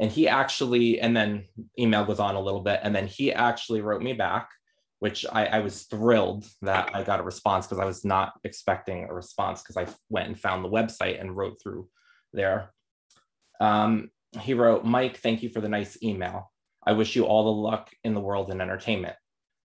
and 0.00 0.10
he 0.10 0.26
actually 0.26 1.00
and 1.00 1.16
then 1.16 1.44
email 1.78 2.04
goes 2.04 2.18
on 2.18 2.34
a 2.34 2.40
little 2.40 2.62
bit 2.62 2.80
and 2.82 2.94
then 2.94 3.06
he 3.06 3.32
actually 3.32 3.80
wrote 3.80 4.02
me 4.02 4.12
back 4.12 4.48
which 5.00 5.26
I, 5.30 5.46
I 5.46 5.58
was 5.60 5.84
thrilled 5.84 6.46
that 6.62 6.94
I 6.94 7.02
got 7.02 7.20
a 7.20 7.24
response 7.24 7.66
because 7.66 7.80
I 7.80 7.86
was 7.86 8.04
not 8.04 8.34
expecting 8.44 9.04
a 9.04 9.14
response 9.14 9.62
because 9.62 9.76
I 9.76 9.86
went 10.08 10.28
and 10.28 10.38
found 10.38 10.64
the 10.64 10.70
website 10.70 11.20
and 11.20 11.36
wrote 11.36 11.60
through 11.60 11.88
there. 12.32 12.72
Um, 13.60 14.10
he 14.40 14.54
wrote, 14.54 14.84
Mike, 14.84 15.16
thank 15.16 15.42
you 15.42 15.48
for 15.48 15.60
the 15.60 15.68
nice 15.68 16.00
email. 16.02 16.52
I 16.86 16.92
wish 16.92 17.16
you 17.16 17.24
all 17.24 17.44
the 17.44 17.60
luck 17.68 17.90
in 18.04 18.14
the 18.14 18.20
world 18.20 18.50
in 18.50 18.60
entertainment. 18.60 19.16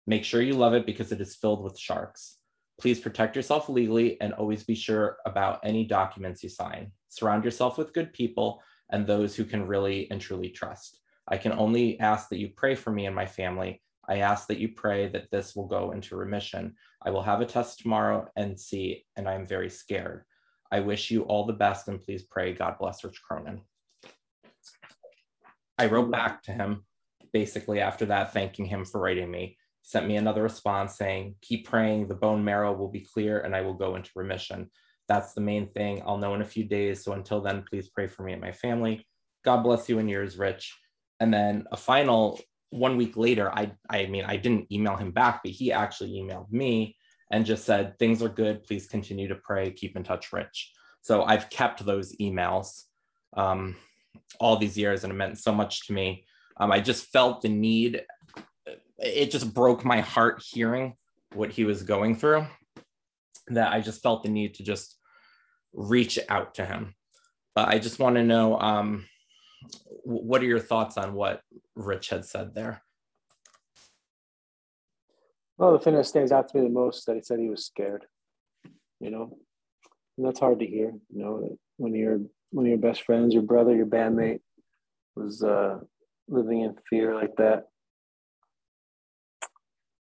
Make 0.06 0.24
sure 0.24 0.42
you 0.42 0.54
love 0.54 0.74
it 0.74 0.86
because 0.86 1.12
it 1.12 1.20
is 1.20 1.36
filled 1.36 1.62
with 1.62 1.78
sharks. 1.78 2.38
Please 2.80 3.00
protect 3.00 3.36
yourself 3.36 3.68
legally 3.68 4.20
and 4.20 4.32
always 4.34 4.64
be 4.64 4.74
sure 4.74 5.16
about 5.26 5.60
any 5.64 5.84
documents 5.84 6.42
you 6.42 6.48
sign. 6.48 6.92
Surround 7.08 7.44
yourself 7.44 7.78
with 7.78 7.94
good 7.94 8.12
people 8.12 8.62
and 8.90 9.06
those 9.06 9.34
who 9.34 9.44
can 9.44 9.66
really 9.66 10.10
and 10.10 10.20
truly 10.20 10.50
trust. 10.50 11.00
I 11.28 11.38
can 11.38 11.52
only 11.52 11.98
ask 12.00 12.28
that 12.28 12.38
you 12.38 12.50
pray 12.56 12.74
for 12.74 12.90
me 12.90 13.06
and 13.06 13.16
my 13.16 13.26
family. 13.26 13.82
I 14.08 14.18
ask 14.18 14.46
that 14.48 14.58
you 14.58 14.68
pray 14.68 15.08
that 15.08 15.30
this 15.30 15.54
will 15.56 15.66
go 15.66 15.92
into 15.92 16.16
remission. 16.16 16.74
I 17.02 17.10
will 17.10 17.22
have 17.22 17.40
a 17.40 17.46
test 17.46 17.80
tomorrow 17.80 18.28
and 18.36 18.58
see, 18.58 19.04
and 19.16 19.28
I 19.28 19.34
am 19.34 19.46
very 19.46 19.70
scared. 19.70 20.24
I 20.70 20.80
wish 20.80 21.10
you 21.10 21.22
all 21.22 21.46
the 21.46 21.52
best 21.52 21.88
and 21.88 22.00
please 22.00 22.22
pray. 22.22 22.52
God 22.52 22.76
bless 22.78 23.04
Rich 23.04 23.22
Cronin. 23.22 23.60
I 25.78 25.86
wrote 25.86 26.10
back 26.10 26.42
to 26.44 26.52
him 26.52 26.84
basically 27.32 27.80
after 27.80 28.06
that, 28.06 28.32
thanking 28.32 28.64
him 28.64 28.84
for 28.84 29.00
writing 29.00 29.30
me. 29.30 29.58
Sent 29.82 30.06
me 30.06 30.16
another 30.16 30.42
response 30.42 30.96
saying, 30.96 31.36
Keep 31.42 31.68
praying, 31.68 32.08
the 32.08 32.14
bone 32.14 32.44
marrow 32.44 32.72
will 32.72 32.88
be 32.88 33.00
clear 33.00 33.40
and 33.40 33.54
I 33.54 33.60
will 33.60 33.74
go 33.74 33.94
into 33.94 34.10
remission. 34.16 34.70
That's 35.08 35.34
the 35.34 35.40
main 35.40 35.68
thing. 35.68 36.02
I'll 36.04 36.18
know 36.18 36.34
in 36.34 36.42
a 36.42 36.46
few 36.46 36.64
days. 36.64 37.04
So 37.04 37.12
until 37.12 37.40
then, 37.40 37.62
please 37.68 37.88
pray 37.88 38.08
for 38.08 38.24
me 38.24 38.32
and 38.32 38.42
my 38.42 38.52
family. 38.52 39.06
God 39.44 39.62
bless 39.62 39.88
you 39.88 39.98
and 39.98 40.10
yours, 40.10 40.36
Rich. 40.38 40.74
And 41.20 41.32
then 41.32 41.64
a 41.70 41.76
final 41.76 42.40
one 42.76 42.96
week 42.96 43.16
later, 43.16 43.50
I 43.50 43.72
I 43.88 44.06
mean, 44.06 44.24
I 44.24 44.36
didn't 44.36 44.70
email 44.72 44.96
him 44.96 45.10
back, 45.10 45.40
but 45.42 45.52
he 45.52 45.72
actually 45.72 46.10
emailed 46.10 46.50
me 46.50 46.96
and 47.30 47.46
just 47.46 47.64
said, 47.64 47.98
Things 47.98 48.22
are 48.22 48.28
good. 48.28 48.64
Please 48.64 48.86
continue 48.86 49.28
to 49.28 49.36
pray. 49.36 49.70
Keep 49.70 49.96
in 49.96 50.04
touch, 50.04 50.32
Rich. 50.32 50.72
So 51.00 51.22
I've 51.22 51.50
kept 51.50 51.84
those 51.84 52.16
emails 52.16 52.82
um, 53.36 53.76
all 54.40 54.56
these 54.56 54.76
years 54.76 55.04
and 55.04 55.12
it 55.12 55.16
meant 55.16 55.38
so 55.38 55.52
much 55.52 55.86
to 55.86 55.92
me. 55.92 56.24
Um, 56.58 56.72
I 56.72 56.80
just 56.80 57.06
felt 57.12 57.42
the 57.42 57.48
need, 57.48 58.02
it 58.98 59.30
just 59.30 59.52
broke 59.52 59.84
my 59.84 60.00
heart 60.00 60.42
hearing 60.44 60.94
what 61.34 61.50
he 61.50 61.64
was 61.64 61.82
going 61.82 62.16
through, 62.16 62.46
that 63.48 63.72
I 63.72 63.80
just 63.80 64.02
felt 64.02 64.22
the 64.22 64.30
need 64.30 64.54
to 64.54 64.64
just 64.64 64.96
reach 65.72 66.18
out 66.28 66.54
to 66.54 66.64
him. 66.64 66.94
But 67.54 67.68
I 67.68 67.78
just 67.78 67.98
want 67.98 68.16
to 68.16 68.24
know 68.24 68.58
um, 68.58 69.06
what 70.04 70.42
are 70.42 70.46
your 70.46 70.60
thoughts 70.60 70.96
on 70.96 71.14
what 71.14 71.42
Rich 71.74 72.10
had 72.10 72.24
said 72.24 72.54
there? 72.54 72.82
Well, 75.58 75.72
the 75.72 75.78
thing 75.78 75.94
that 75.94 76.06
stands 76.06 76.32
out 76.32 76.48
to 76.48 76.58
me 76.58 76.64
the 76.64 76.70
most 76.70 77.06
that 77.06 77.16
he 77.16 77.22
said 77.22 77.38
he 77.38 77.48
was 77.48 77.64
scared. 77.64 78.04
You 79.00 79.10
know, 79.10 79.38
and 80.16 80.26
that's 80.26 80.40
hard 80.40 80.60
to 80.60 80.66
hear. 80.66 80.92
You 81.12 81.22
know, 81.22 81.58
when 81.76 81.94
you're 81.94 82.20
one 82.50 82.66
of 82.66 82.68
your 82.68 82.78
best 82.78 83.02
friends, 83.02 83.34
your 83.34 83.42
brother, 83.42 83.74
your 83.74 83.86
bandmate 83.86 84.40
was 85.14 85.42
uh, 85.42 85.78
living 86.28 86.60
in 86.60 86.76
fear 86.88 87.14
like 87.14 87.36
that. 87.36 87.64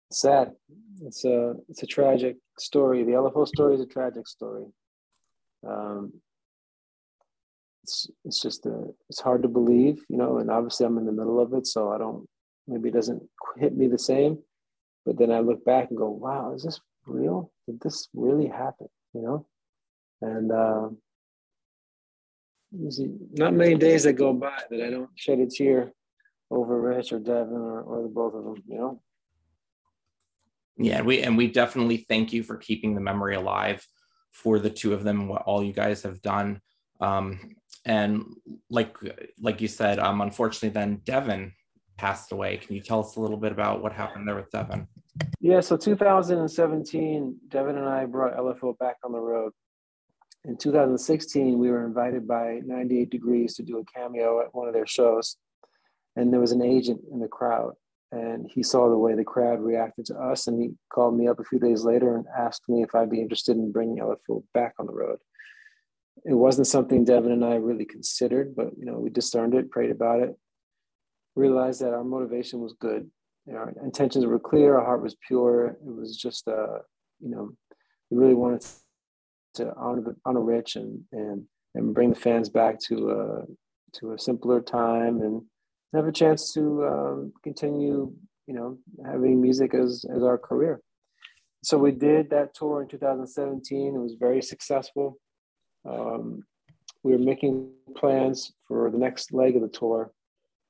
It's 0.10 0.22
sad. 0.22 0.52
It's 1.02 1.26
a 1.26 1.56
it's 1.70 1.84
a 1.84 1.88
tragic 1.88 2.38
story. 2.58 3.04
The 3.04 3.12
LFO 3.12 3.48
story 3.48 3.76
is 3.76 3.82
a 3.82 3.86
tragic 3.86 4.28
story. 4.28 4.66
Um, 5.68 6.14
it's 7.88 8.10
it's 8.26 8.42
just 8.42 8.66
a, 8.66 8.84
it's 9.10 9.22
hard 9.22 9.44
to 9.44 9.48
believe, 9.48 10.04
you 10.10 10.18
know. 10.18 10.40
And 10.40 10.52
obviously, 10.52 10.86
I'm 10.86 10.98
in 10.98 11.06
the 11.06 11.12
middle 11.14 11.40
of 11.40 11.54
it, 11.54 11.66
so 11.66 11.92
I 11.92 11.98
don't. 11.98 12.28
Maybe 12.68 12.90
it 12.90 12.94
doesn't 12.94 13.24
hit 13.58 13.78
me 13.78 13.88
the 13.88 13.98
same. 13.98 14.40
But 15.06 15.18
then 15.18 15.32
I 15.32 15.40
look 15.40 15.64
back 15.64 15.90
and 15.90 15.98
go, 15.98 16.10
"Wow, 16.10 16.54
is 16.54 16.64
this 16.64 16.82
real? 17.06 17.52
Did 17.66 17.80
this 17.80 18.10
really 18.14 18.48
happen?" 18.48 18.88
You 19.14 19.22
know. 19.22 19.48
And 20.22 20.52
uh, 20.52 20.90
not 23.34 23.54
many 23.54 23.76
days 23.76 24.04
that 24.04 24.14
go 24.14 24.34
by 24.34 24.62
that 24.70 24.82
I 24.82 24.90
don't 24.90 25.10
shed 25.16 25.40
a 25.40 25.48
tear 25.48 25.94
over 26.52 26.82
Rich 26.82 27.14
or 27.14 27.20
Devin 27.20 27.54
or, 27.54 27.82
or 27.82 28.02
the 28.02 28.10
both 28.10 28.34
of 28.34 28.44
them, 28.44 28.64
you 28.68 28.78
know? 28.78 29.02
Yeah, 30.78 31.02
we 31.02 31.22
and 31.22 31.38
we 31.38 31.48
definitely 31.48 32.06
thank 32.10 32.34
you 32.34 32.44
for 32.44 32.58
keeping 32.58 32.96
the 32.96 33.02
memory 33.02 33.36
alive 33.36 33.86
for 34.32 34.60
the 34.60 34.70
two 34.70 34.94
of 34.94 35.04
them, 35.04 35.28
what 35.28 35.44
all 35.44 35.64
you 35.64 35.74
guys 35.74 36.04
have 36.04 36.22
done. 36.22 36.62
Um, 37.00 37.56
and 37.86 38.26
like 38.70 38.98
like 39.40 39.62
you 39.62 39.68
said, 39.68 40.00
um, 40.00 40.22
unfortunately, 40.22 40.70
then 40.70 41.02
Devin 41.06 41.54
passed 41.98 42.32
away. 42.32 42.58
Can 42.58 42.76
you 42.76 42.82
tell 42.82 43.00
us 43.00 43.16
a 43.16 43.22
little 43.22 43.38
bit 43.38 43.52
about 43.52 43.82
what 43.82 43.94
happened 43.94 44.28
there 44.28 44.36
with 44.36 44.52
Devin? 44.52 44.88
Yeah, 45.40 45.62
so 45.62 45.78
2017, 45.78 47.38
Devin 47.48 47.78
and 47.78 47.90
I 47.90 48.06
brought 48.06 48.38
LFO 48.38 48.78
back 48.78 48.98
on 49.04 49.12
the 49.12 49.20
road 49.20 49.52
in 50.48 50.56
2016, 50.56 51.60
we 51.60 51.70
were 51.70 51.86
invited 51.86 52.26
by 52.26 52.62
98 52.66 53.10
Degrees 53.10 53.56
to 53.56 53.64
do 53.64 53.80
a 53.80 53.86
cameo 53.86 54.42
at 54.42 54.56
one 54.56 54.68
of 54.68 54.74
their 54.74 54.88
shows. 54.88 55.36
And 56.16 56.32
there 56.32 56.40
was 56.40 56.54
an 56.54 56.62
agent 56.62 57.02
in 57.12 57.20
the 57.20 57.28
crowd, 57.28 57.74
and 58.14 58.50
he 58.50 58.64
saw 58.64 58.90
the 58.90 58.98
way 58.98 59.14
the 59.14 59.26
crowd 59.26 59.60
reacted 59.60 60.06
to 60.06 60.16
us. 60.16 60.48
And 60.48 60.60
he 60.60 60.72
called 60.92 61.18
me 61.18 61.28
up 61.28 61.40
a 61.40 61.44
few 61.44 61.60
days 61.60 61.84
later 61.84 62.16
and 62.16 62.26
asked 62.36 62.64
me 62.70 62.82
if 62.82 62.96
I'd 62.96 63.12
be 63.12 63.22
interested 63.22 63.58
in 63.58 63.74
bringing 63.74 63.98
LFO 63.98 64.42
back 64.54 64.74
on 64.80 64.88
the 64.88 64.94
road. 64.94 65.20
It 66.26 66.34
wasn't 66.34 66.68
something 66.68 67.06
Devin 67.06 67.32
and 67.32 67.46
I 67.46 67.56
really 67.56 67.86
considered, 67.86 68.56
but 68.56 68.72
you 68.78 68.86
know, 68.86 69.00
we 69.00 69.10
discerned 69.10 69.54
it, 69.54 69.72
prayed 69.72 69.92
about 69.92 70.22
it, 70.22 70.38
realized 71.36 71.82
that 71.82 71.94
our 71.94 72.04
motivation 72.04 72.60
was 72.60 72.74
good. 72.80 73.10
Our 73.50 73.74
intentions 73.84 74.26
were 74.26 74.40
clear, 74.40 74.78
our 74.78 74.84
heart 74.84 75.02
was 75.02 75.16
pure. 75.26 75.78
It 75.86 75.96
was 75.96 76.18
just, 76.18 76.48
uh, 76.48 76.80
you 77.20 77.30
know, 77.30 77.52
we 78.10 78.18
really 78.18 78.34
wanted 78.34 78.66
to 79.56 79.74
honor 79.76 80.02
the, 80.02 80.16
honor 80.26 80.42
Rich 80.42 80.76
and 80.76 81.04
and 81.12 81.44
and 81.76 81.94
bring 81.94 82.10
the 82.10 82.20
fans 82.20 82.50
back 82.50 82.80
to 82.88 83.12
a 83.12 83.46
to 84.00 84.14
a 84.14 84.20
simpler 84.20 84.62
time 84.62 85.22
and 85.22 85.42
have 85.94 86.08
a 86.08 86.12
chance 86.12 86.54
to 86.54 86.86
um, 86.86 87.34
continue, 87.44 88.14
you 88.48 88.54
know, 88.54 88.78
having 89.06 89.42
music 89.42 89.74
as 89.74 90.06
as 90.14 90.24
our 90.24 90.38
career. 90.38 90.82
So 91.64 91.78
we 91.78 91.92
did 91.92 92.30
that 92.30 92.54
tour 92.54 92.82
in 92.82 92.88
2017. 92.88 93.96
It 93.96 94.00
was 94.00 94.16
very 94.20 94.42
successful. 94.42 95.18
Um, 95.88 96.44
we 97.04 97.14
were 97.14 97.20
making 97.20 97.72
plans 97.96 98.52
for 98.68 98.92
the 98.92 98.98
next 98.98 99.34
leg 99.34 99.56
of 99.56 99.62
the 99.62 99.68
tour 99.68 100.12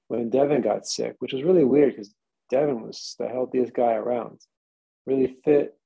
when 0.08 0.30
Devin 0.30 0.62
got 0.62 0.88
sick, 0.88 1.16
which 1.20 1.34
was 1.34 1.44
really 1.44 1.64
weird 1.64 1.96
because 1.96 2.14
Devin 2.50 2.82
was 2.82 3.16
the 3.20 3.28
healthiest 3.28 3.74
guy 3.74 3.94
around, 3.94 4.40
really 5.06 5.38
fit, 5.44 5.78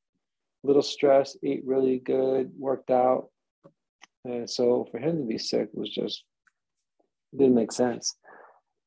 little 0.63 0.81
stress, 0.81 1.35
ate 1.43 1.63
really 1.65 1.99
good, 1.99 2.51
worked 2.57 2.91
out. 2.91 3.29
And 4.25 4.49
so 4.49 4.87
for 4.91 4.99
him 4.99 5.17
to 5.17 5.23
be 5.23 5.37
sick 5.37 5.69
was 5.73 5.89
just 5.89 6.23
didn't 7.35 7.55
make 7.55 7.71
sense. 7.71 8.15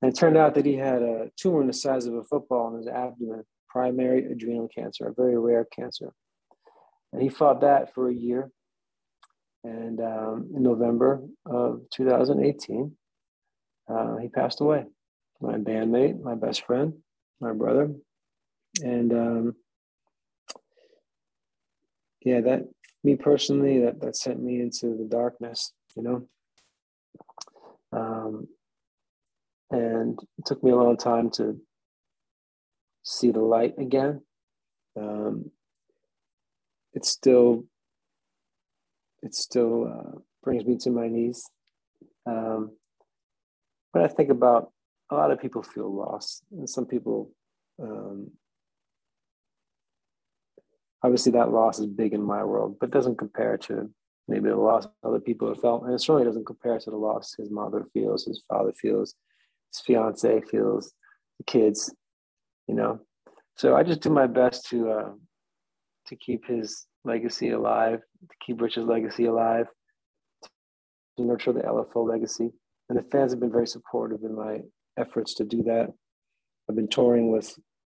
And 0.02 0.12
it 0.12 0.18
turned 0.18 0.36
out 0.36 0.54
that 0.54 0.66
he 0.66 0.76
had 0.76 1.02
a 1.02 1.30
tumor 1.36 1.66
the 1.66 1.72
size 1.72 2.06
of 2.06 2.14
a 2.14 2.24
football 2.24 2.68
in 2.68 2.76
his 2.76 2.86
abdomen, 2.86 3.44
primary 3.68 4.30
adrenal 4.30 4.68
cancer, 4.68 5.08
a 5.08 5.14
very 5.14 5.38
rare 5.38 5.66
cancer. 5.74 6.12
And 7.12 7.22
he 7.22 7.28
fought 7.28 7.62
that 7.62 7.94
for 7.94 8.08
a 8.08 8.14
year. 8.14 8.50
And 9.64 10.00
um, 10.00 10.50
in 10.54 10.62
November 10.62 11.22
of 11.46 11.82
2018, 11.90 12.92
uh, 13.88 14.16
he 14.16 14.28
passed 14.28 14.60
away. 14.60 14.84
My 15.40 15.54
bandmate, 15.54 16.20
my 16.20 16.34
best 16.34 16.64
friend, 16.66 16.94
my 17.40 17.52
brother. 17.52 17.90
And 18.82 19.12
um, 19.12 19.56
yeah, 22.20 22.40
that 22.42 22.68
me 23.02 23.16
personally, 23.16 23.80
that 23.80 24.00
that 24.00 24.16
sent 24.16 24.42
me 24.42 24.60
into 24.60 24.96
the 24.96 25.04
darkness, 25.08 25.72
you 25.96 26.02
know. 26.02 26.28
Um, 27.92 28.48
and 29.70 30.18
it 30.38 30.46
took 30.46 30.62
me 30.62 30.70
a 30.70 30.76
long 30.76 30.96
time 30.96 31.30
to 31.32 31.60
see 33.02 33.30
the 33.30 33.40
light 33.40 33.74
again. 33.78 34.22
Um, 34.96 35.50
it 36.92 37.04
still, 37.04 37.64
it 39.24 39.34
still 39.34 39.88
uh, 39.88 40.18
brings 40.42 40.64
me 40.64 40.76
to 40.78 40.90
my 40.90 41.08
knees. 41.08 41.44
Um, 42.26 42.72
when 43.92 44.04
I 44.04 44.08
think 44.08 44.30
about 44.30 44.70
a 45.10 45.16
lot 45.16 45.30
of 45.30 45.40
people 45.40 45.62
feel 45.62 45.92
lost, 45.92 46.42
and 46.52 46.68
some 46.68 46.86
people 46.86 47.30
um, 47.82 48.30
obviously 51.04 51.32
that 51.32 51.52
loss 51.52 51.78
is 51.78 51.86
big 51.86 52.14
in 52.14 52.22
my 52.22 52.42
world, 52.42 52.76
but 52.80 52.90
doesn't 52.90 53.18
compare 53.18 53.58
to 53.58 53.90
maybe 54.26 54.48
the 54.48 54.56
loss 54.56 54.86
other 55.04 55.20
people 55.20 55.48
have 55.48 55.60
felt. 55.60 55.84
And 55.84 55.92
it 55.92 56.00
certainly 56.00 56.24
doesn't 56.24 56.46
compare 56.46 56.78
to 56.78 56.90
the 56.90 56.96
loss 56.96 57.34
his 57.36 57.50
mother 57.50 57.84
feels, 57.92 58.24
his 58.24 58.42
father 58.48 58.72
feels, 58.72 59.14
his 59.70 59.80
fiance 59.80 60.40
feels, 60.50 60.94
the 61.38 61.44
kids, 61.44 61.94
you 62.66 62.74
know. 62.74 63.00
So 63.56 63.76
I 63.76 63.82
just 63.82 64.00
do 64.00 64.08
my 64.08 64.26
best 64.26 64.66
to 64.70 64.90
uh, 64.90 65.10
to 66.06 66.16
keep 66.16 66.46
his 66.46 66.86
legacy 67.04 67.50
alive, 67.50 68.00
to 68.00 68.36
keep 68.44 68.60
Rich's 68.60 68.84
legacy 68.84 69.26
alive, 69.26 69.66
to 71.16 71.24
nurture 71.24 71.52
the 71.52 71.60
LFO 71.60 72.08
legacy. 72.08 72.50
And 72.88 72.98
the 72.98 73.02
fans 73.02 73.32
have 73.32 73.40
been 73.40 73.52
very 73.52 73.66
supportive 73.66 74.22
in 74.22 74.34
my 74.34 74.60
efforts 74.98 75.34
to 75.34 75.44
do 75.44 75.62
that. 75.64 75.88
I've 76.68 76.76
been 76.76 76.88
touring 76.88 77.30
with 77.30 77.54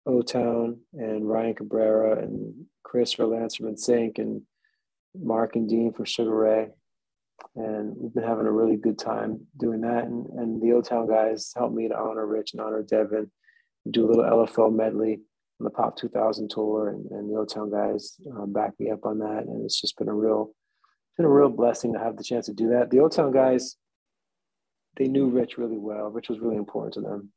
O 0.07 0.23
Town 0.23 0.81
and 0.95 1.29
Ryan 1.29 1.55
Cabrera 1.55 2.23
and 2.23 2.67
Chris 2.85 3.13
for 3.13 3.27
Lance 3.27 3.57
from 3.57 3.75
NSYNC 3.75 4.19
and 4.19 4.43
Mark 5.19 5.57
and 5.57 5.69
Dean 5.69 5.93
for 5.93 6.07
Sugar 6.07 6.35
Ray. 6.35 6.69
And 7.55 7.95
we've 7.97 8.15
been 8.15 8.25
having 8.25 8.47
a 8.47 8.53
really 8.53 8.77
good 8.77 8.99
time 8.99 9.41
doing 9.59 9.81
that. 9.83 10.05
And, 10.05 10.27
and 10.39 10.63
the 10.63 10.73
O 10.73 10.81
Town 10.81 11.09
guys 11.09 11.53
helped 11.57 11.75
me 11.75 11.89
to 11.89 11.97
honor 11.97 12.27
Rich 12.27 12.53
and 12.53 12.61
honor 12.61 12.83
Devin, 12.83 13.31
do 13.91 14.05
a 14.05 14.09
little 14.09 14.25
LFO 14.25 14.75
medley 14.75 15.21
the 15.65 15.71
Pop 15.71 15.97
2000 15.97 16.51
tour. 16.51 16.91
And, 16.91 17.11
and 17.11 17.31
the 17.31 17.39
O 17.39 17.45
Town 17.45 17.71
guys 17.71 18.17
uh, 18.37 18.47
backed 18.47 18.81
me 18.81 18.91
up 18.91 19.05
on 19.05 19.19
that. 19.21 19.45
And 19.47 19.65
it's 19.65 19.81
just 19.81 19.97
been 19.99 20.09
a 20.09 20.15
real, 20.15 20.51
been 21.17 21.27
a 21.27 21.31
real 21.31 21.49
blessing 21.49 21.93
to 21.93 21.99
have 21.99 22.17
the 22.17 22.25
chance 22.25 22.47
to 22.47 22.53
do 22.53 22.71
that. 22.71 22.91
The 22.91 23.01
O 23.01 23.09
Town 23.09 23.33
guys, 23.33 23.77
they 24.97 25.09
knew 25.09 25.29
Rich 25.29 25.59
really 25.59 25.79
well. 25.79 26.09
Rich 26.11 26.29
was 26.29 26.41
really 26.41 26.57
important 26.57 26.95
to 26.95 27.01
them. 27.01 27.33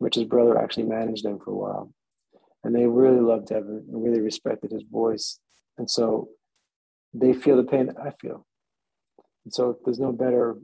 Rich's 0.00 0.24
brother 0.24 0.58
actually 0.58 0.84
managed 0.84 1.24
them 1.24 1.38
for 1.38 1.50
a 1.50 1.56
while. 1.56 1.92
And 2.62 2.74
they 2.74 2.86
really 2.86 3.20
loved 3.20 3.48
Devin 3.48 3.86
and 3.88 4.04
really 4.04 4.20
respected 4.20 4.70
his 4.70 4.84
voice. 4.84 5.38
And 5.78 5.88
so 5.90 6.28
they 7.12 7.32
feel 7.32 7.56
the 7.56 7.64
pain 7.64 7.86
that 7.86 7.98
I 7.98 8.12
feel. 8.20 8.46
And 9.44 9.52
so 9.52 9.78
there's 9.84 10.00
no 10.00 10.12
better 10.12 10.56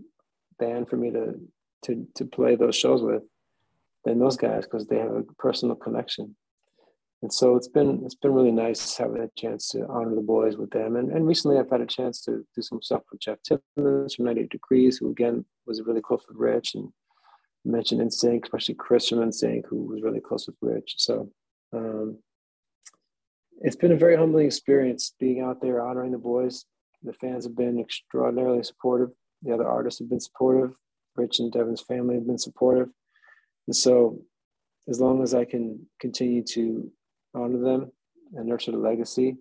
band 0.59 0.89
for 0.89 0.97
me 0.97 1.11
to 1.11 1.35
to 1.85 2.07
to 2.15 2.25
play 2.25 2.57
those 2.57 2.77
shows 2.77 3.03
with 3.03 3.23
than 4.05 4.19
those 4.19 4.37
guys 4.37 4.65
because 4.65 4.87
they 4.87 4.99
have 4.99 5.13
a 5.13 5.23
personal 5.39 5.77
connection. 5.77 6.37
And 7.23 7.33
so 7.33 7.55
it's 7.57 7.69
been 7.69 8.01
it's 8.05 8.15
been 8.15 8.33
really 8.33 8.51
nice 8.51 8.97
having 8.97 9.23
a 9.23 9.29
chance 9.37 9.69
to 9.71 9.87
honor 9.89 10.15
the 10.15 10.23
boys 10.23 10.57
with 10.57 10.71
them. 10.71 10.97
And, 10.97 11.11
and 11.11 11.27
recently 11.27 11.59
I've 11.59 11.71
had 11.71 11.83
a 11.83 11.87
chance 11.87 12.23
to 12.23 12.47
do 12.55 12.63
some 12.63 12.81
stuff 12.81 13.03
with 13.13 13.21
Jeff 13.21 13.39
Timmons 13.43 14.15
from 14.15 14.25
98 14.25 14.49
Degrees, 14.49 14.97
who 14.97 15.11
again 15.11 15.45
was 15.67 15.83
really 15.83 16.01
close 16.01 16.25
with 16.27 16.39
Rich 16.39 16.75
and 16.77 16.91
mentioned 17.65 18.01
NSYNC, 18.01 18.45
especially 18.45 18.75
Chris 18.75 19.09
from 19.09 19.19
NSYNC, 19.19 19.67
who 19.69 19.85
was 19.85 20.03
really 20.03 20.21
close 20.21 20.47
with 20.47 20.57
Rich. 20.63 20.95
So 20.97 21.31
um, 21.75 22.19
it's 23.61 23.77
been 23.77 23.93
a 23.93 23.97
very 23.97 24.17
humbling 24.17 24.47
experience 24.47 25.15
being 25.21 25.41
out 25.41 25.61
there 25.61 25.83
honoring 25.87 26.13
the 26.13 26.19
boys. 26.19 26.65
The 27.03 27.13
fans 27.13 27.45
have 27.45 27.57
been 27.57 27.79
extraordinarily 27.79 28.63
supportive. 28.63 29.11
The 29.43 29.53
other 29.53 29.69
artists 29.69 30.01
have 30.01 30.09
been 30.09 30.21
supportive. 30.21 30.75
Rich 31.17 31.41
and 31.41 31.53
Devin's 31.53 31.83
family 31.83 32.15
have 32.15 32.27
been 32.27 32.39
supportive. 32.39 32.89
And 33.67 33.77
so, 33.77 34.23
as 34.89 35.01
long 35.01 35.23
as 35.23 35.35
I 35.35 35.45
can 35.45 35.87
continue 36.01 36.43
to 36.55 36.91
honor 37.35 37.59
them 37.59 37.93
and 38.35 38.47
nurture 38.47 38.73
the 38.73 38.79
legacy, 38.79 39.37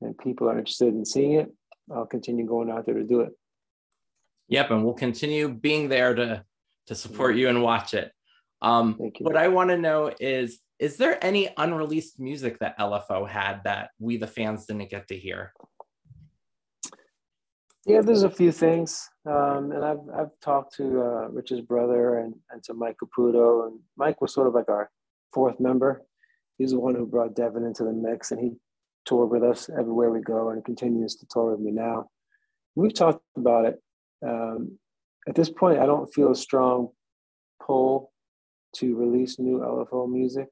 and 0.00 0.16
people 0.18 0.48
are 0.48 0.58
interested 0.58 0.94
in 0.94 1.04
seeing 1.04 1.34
it, 1.34 1.52
I'll 1.92 2.06
continue 2.06 2.46
going 2.46 2.70
out 2.70 2.86
there 2.86 2.94
to 2.94 3.04
do 3.04 3.20
it. 3.20 3.32
Yep, 4.48 4.70
and 4.70 4.84
we'll 4.84 4.94
continue 4.94 5.48
being 5.48 5.88
there 5.88 6.14
to 6.14 6.44
to 6.86 6.94
support 6.94 7.36
you 7.36 7.48
and 7.48 7.62
watch 7.62 7.94
it. 7.94 8.10
Um, 8.60 8.94
what 9.20 9.36
I 9.36 9.48
want 9.48 9.70
to 9.70 9.78
know 9.78 10.12
is 10.20 10.60
is 10.78 10.96
there 10.96 11.24
any 11.24 11.48
unreleased 11.56 12.18
music 12.18 12.58
that 12.58 12.78
LFO 12.78 13.28
had 13.28 13.62
that 13.64 13.90
we 13.98 14.16
the 14.16 14.26
fans 14.26 14.66
didn't 14.66 14.90
get 14.90 15.08
to 15.08 15.16
hear? 15.16 15.52
Yeah, 17.86 18.00
there's 18.00 18.22
a 18.22 18.30
few 18.30 18.52
things, 18.52 19.08
um, 19.26 19.72
and 19.72 19.84
I've 19.84 20.00
I've 20.14 20.40
talked 20.40 20.76
to 20.76 21.00
uh, 21.00 21.28
Rich's 21.28 21.60
brother 21.60 22.18
and 22.18 22.34
and 22.50 22.62
to 22.64 22.74
Mike 22.74 22.96
Caputo, 23.02 23.66
and 23.66 23.80
Mike 23.96 24.20
was 24.20 24.32
sort 24.32 24.46
of 24.46 24.54
like 24.54 24.68
our 24.68 24.90
fourth 25.32 25.58
member. 25.58 26.02
He's 26.58 26.72
the 26.72 26.80
one 26.80 26.94
who 26.94 27.06
brought 27.06 27.34
Devin 27.34 27.64
into 27.64 27.84
the 27.84 27.92
mix, 27.92 28.30
and 28.30 28.40
he 28.40 28.52
toured 29.04 29.30
with 29.30 29.42
us 29.42 29.68
everywhere 29.68 30.10
we 30.10 30.20
go, 30.20 30.50
and 30.50 30.64
continues 30.64 31.16
to 31.16 31.26
tour 31.28 31.52
with 31.52 31.60
me 31.60 31.72
now. 31.72 32.08
We've 32.74 32.94
talked 32.94 33.22
about 33.36 33.66
it. 33.66 33.82
Um, 34.24 34.78
at 35.28 35.34
this 35.34 35.50
point, 35.50 35.78
I 35.78 35.86
don't 35.86 36.12
feel 36.12 36.30
a 36.30 36.36
strong 36.36 36.88
pull 37.64 38.12
to 38.76 38.96
release 38.96 39.38
new 39.38 39.58
LFO 39.58 40.10
music. 40.10 40.48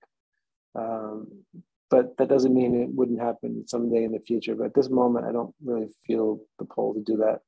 Um, 0.75 1.45
but 1.91 2.17
that 2.19 2.29
doesn't 2.29 2.55
mean 2.55 2.75
it 2.75 2.89
wouldn't 2.93 3.21
happen 3.21 3.67
someday 3.67 4.05
in 4.05 4.13
the 4.13 4.21
future. 4.21 4.55
But 4.55 4.67
at 4.67 4.75
this 4.75 4.89
moment, 4.89 5.27
I 5.27 5.33
don't 5.33 5.55
really 5.65 5.89
feel 6.07 6.41
the 6.59 6.65
pull 6.65 6.95
to 6.95 7.01
do 7.01 7.17
that. 7.17 7.41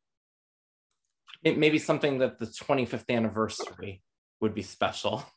It 1.45 1.59
may 1.59 1.71
be 1.71 1.79
something 1.79 2.19
that 2.19 2.39
the 2.39 2.47
25th 2.47 3.09
anniversary 3.09 4.03
would 4.41 4.55
be 4.55 4.63
special. 4.63 5.25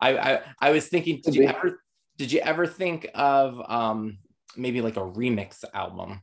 I 0.00 0.16
I, 0.16 0.40
I 0.60 0.70
was 0.70 0.88
thinking, 0.88 1.20
did 1.22 1.34
you 1.34 1.46
ever 1.46 1.82
did 2.18 2.32
you 2.32 2.40
ever 2.40 2.66
think 2.66 3.08
of 3.14 3.60
um, 3.68 4.18
maybe 4.56 4.80
like 4.80 4.96
a 4.96 5.00
remix 5.00 5.64
album 5.74 6.22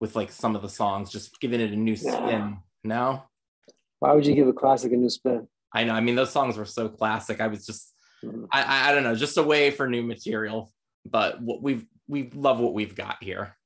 with 0.00 0.16
like 0.16 0.30
some 0.30 0.56
of 0.56 0.62
the 0.62 0.68
songs, 0.68 1.10
just 1.10 1.40
giving 1.40 1.60
it 1.60 1.72
a 1.72 1.76
new 1.76 1.96
spin? 1.96 2.58
No. 2.84 3.24
Why 3.98 4.12
would 4.12 4.26
you 4.26 4.34
give 4.34 4.48
a 4.48 4.52
classic 4.52 4.92
a 4.92 4.96
new 4.96 5.10
spin? 5.10 5.48
I 5.72 5.84
know. 5.84 5.94
I 5.94 6.00
mean, 6.00 6.14
those 6.14 6.30
songs 6.30 6.56
were 6.56 6.64
so 6.64 6.88
classic. 6.88 7.40
I 7.40 7.46
was 7.46 7.64
just 7.66 7.92
I, 8.52 8.90
I 8.90 8.94
don't 8.94 9.02
know, 9.02 9.14
just 9.14 9.38
a 9.38 9.42
way 9.42 9.70
for 9.70 9.88
new 9.88 10.02
material. 10.02 10.72
But 11.04 11.40
what 11.40 11.62
we've 11.62 11.86
we 12.08 12.30
love 12.34 12.58
what 12.58 12.74
we've 12.74 12.94
got 12.94 13.22
here. 13.22 13.56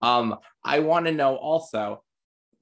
Um, 0.00 0.38
I 0.64 0.80
want 0.80 1.06
to 1.06 1.12
know 1.12 1.36
also 1.36 2.02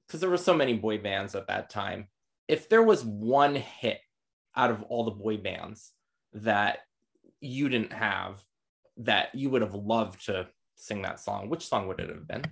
because 0.07 0.19
there 0.21 0.29
were 0.29 0.37
so 0.37 0.53
many 0.53 0.73
boy 0.73 0.97
bands 0.97 1.35
at 1.35 1.47
that 1.47 1.69
time. 1.69 2.07
If 2.47 2.69
there 2.69 2.83
was 2.83 3.03
one 3.03 3.55
hit 3.55 3.99
out 4.55 4.71
of 4.71 4.83
all 4.83 5.03
the 5.03 5.11
boy 5.11 5.37
bands 5.37 5.91
that 6.33 6.79
you 7.39 7.69
didn't 7.69 7.93
have 7.93 8.39
that 8.97 9.33
you 9.33 9.49
would 9.49 9.61
have 9.61 9.73
loved 9.73 10.25
to 10.25 10.47
sing 10.75 11.01
that 11.01 11.19
song, 11.19 11.49
which 11.49 11.67
song 11.67 11.87
would 11.87 11.99
it 11.99 12.09
have 12.09 12.27
been? 12.27 12.43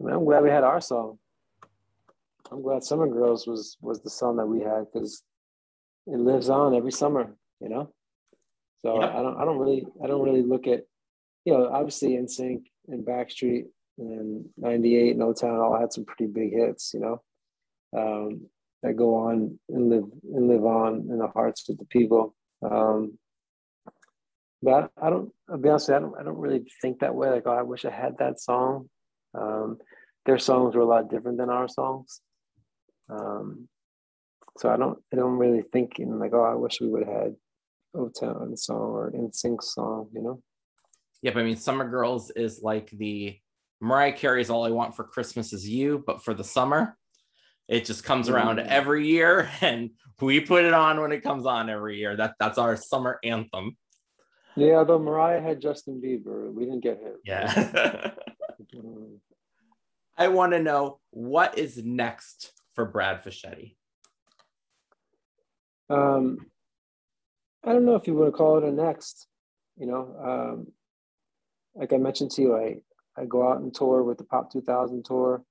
I'm 0.00 0.24
glad 0.24 0.42
we 0.42 0.50
had 0.50 0.64
our 0.64 0.80
song. 0.80 1.18
I'm 2.50 2.62
glad 2.62 2.84
Summer 2.84 3.08
Girls 3.08 3.46
was 3.46 3.76
was 3.80 4.02
the 4.02 4.10
song 4.10 4.36
that 4.36 4.46
we 4.46 4.60
had 4.60 4.86
because 4.92 5.22
it 6.06 6.18
lives 6.18 6.50
on 6.50 6.74
every 6.74 6.92
summer, 6.92 7.34
you 7.60 7.68
know. 7.68 7.92
So. 8.82 9.00
I 9.00 9.22
don't 9.22 9.36
I 9.38 9.44
don't 9.44 9.58
really 9.58 9.86
I 10.02 10.06
don't 10.06 10.22
really 10.22 10.42
look 10.42 10.66
at 10.66 10.82
you 11.46 11.54
know 11.54 11.68
obviously 11.68 12.10
NSYNC 12.10 12.64
and 12.88 13.06
Backstreet 13.06 13.64
and 13.98 14.44
'98 14.58 15.16
No 15.16 15.32
Town 15.32 15.58
all 15.58 15.78
had 15.78 15.92
some 15.92 16.04
pretty 16.04 16.30
big 16.30 16.52
hits, 16.52 16.92
you 16.92 17.00
know, 17.00 17.22
um, 17.96 18.42
that 18.84 18.96
go 18.96 19.14
on 19.14 19.58
and 19.70 19.88
live 19.88 20.04
and 20.34 20.46
live 20.46 20.64
on 20.64 21.08
in 21.10 21.18
the 21.18 21.28
hearts 21.28 21.68
of 21.70 21.78
the 21.78 21.86
people. 21.86 22.36
Um, 22.62 23.18
but 24.62 24.90
I 25.00 25.10
don't. 25.10 25.32
I'll 25.50 25.58
be 25.58 25.70
honest, 25.70 25.90
I 25.90 25.98
don't. 25.98 26.14
I 26.18 26.22
don't 26.22 26.38
really 26.38 26.64
think 26.80 27.00
that 27.00 27.14
way. 27.14 27.30
Like, 27.30 27.46
oh, 27.46 27.52
I 27.52 27.62
wish 27.62 27.84
I 27.84 27.90
had 27.90 28.18
that 28.18 28.40
song. 28.40 28.88
Um, 29.36 29.78
their 30.26 30.38
songs 30.38 30.74
were 30.74 30.82
a 30.82 30.86
lot 30.86 31.10
different 31.10 31.38
than 31.38 31.50
our 31.50 31.66
songs. 31.66 32.20
Um, 33.08 33.68
so 34.58 34.70
I 34.70 34.76
don't 34.76 34.98
I 35.12 35.16
don't 35.16 35.38
really 35.38 35.62
think 35.72 35.98
in 35.98 36.18
like, 36.18 36.32
oh, 36.34 36.44
I 36.44 36.54
wish 36.54 36.80
we 36.80 36.88
would 36.88 37.06
have 37.06 37.14
had 37.14 37.36
O 37.94 38.08
Town 38.08 38.56
song 38.56 38.76
or 38.76 39.10
NSYNC 39.12 39.62
song, 39.62 40.08
you 40.12 40.22
know? 40.22 40.42
Yep. 41.22 41.36
I 41.36 41.42
mean, 41.42 41.56
Summer 41.56 41.88
Girls 41.88 42.30
is 42.30 42.60
like 42.62 42.90
the 42.90 43.38
Mariah 43.80 44.12
Carey's 44.12 44.50
All 44.50 44.64
I 44.64 44.70
Want 44.70 44.94
for 44.94 45.04
Christmas 45.04 45.52
Is 45.52 45.68
You, 45.68 46.02
but 46.06 46.22
for 46.22 46.34
the 46.34 46.44
summer. 46.44 46.96
It 47.68 47.84
just 47.84 48.04
comes 48.04 48.28
around 48.28 48.58
mm. 48.58 48.66
every 48.66 49.06
year 49.06 49.50
and 49.60 49.90
we 50.20 50.40
put 50.40 50.64
it 50.64 50.74
on 50.74 51.00
when 51.00 51.12
it 51.12 51.22
comes 51.22 51.46
on 51.46 51.68
every 51.68 51.98
year. 51.98 52.16
That 52.16 52.34
that's 52.38 52.58
our 52.58 52.76
summer 52.76 53.18
anthem. 53.24 53.76
Yeah, 54.56 54.76
although 54.76 55.00
Mariah 55.00 55.42
had 55.42 55.60
Justin 55.60 56.00
Bieber, 56.00 56.52
we 56.52 56.64
didn't 56.64 56.80
get 56.80 57.00
him. 57.00 57.14
Yeah. 57.24 58.12
I 60.16 60.28
want 60.28 60.52
to 60.52 60.62
know 60.62 61.00
what 61.10 61.58
is 61.58 61.82
next 61.84 62.52
for 62.74 62.84
Brad 62.84 63.24
Fischetti? 63.24 63.74
Um, 65.88 66.38
I 67.64 67.72
don't 67.72 67.84
know 67.84 67.94
if 67.94 68.06
you 68.06 68.14
want 68.14 68.32
to 68.32 68.36
call 68.36 68.58
it 68.58 68.64
a 68.64 68.70
next. 68.70 69.26
You 69.76 69.86
know, 69.86 70.16
um, 70.24 70.66
like 71.74 71.92
I 71.92 71.96
mentioned 71.96 72.30
to 72.32 72.42
you, 72.42 72.56
I 72.56 72.76
I 73.16 73.26
go 73.26 73.48
out 73.48 73.60
and 73.60 73.72
tour 73.72 74.02
with 74.02 74.18
the 74.18 74.24
Pop 74.24 74.52
2000 74.52 75.04
tour, 75.04 75.42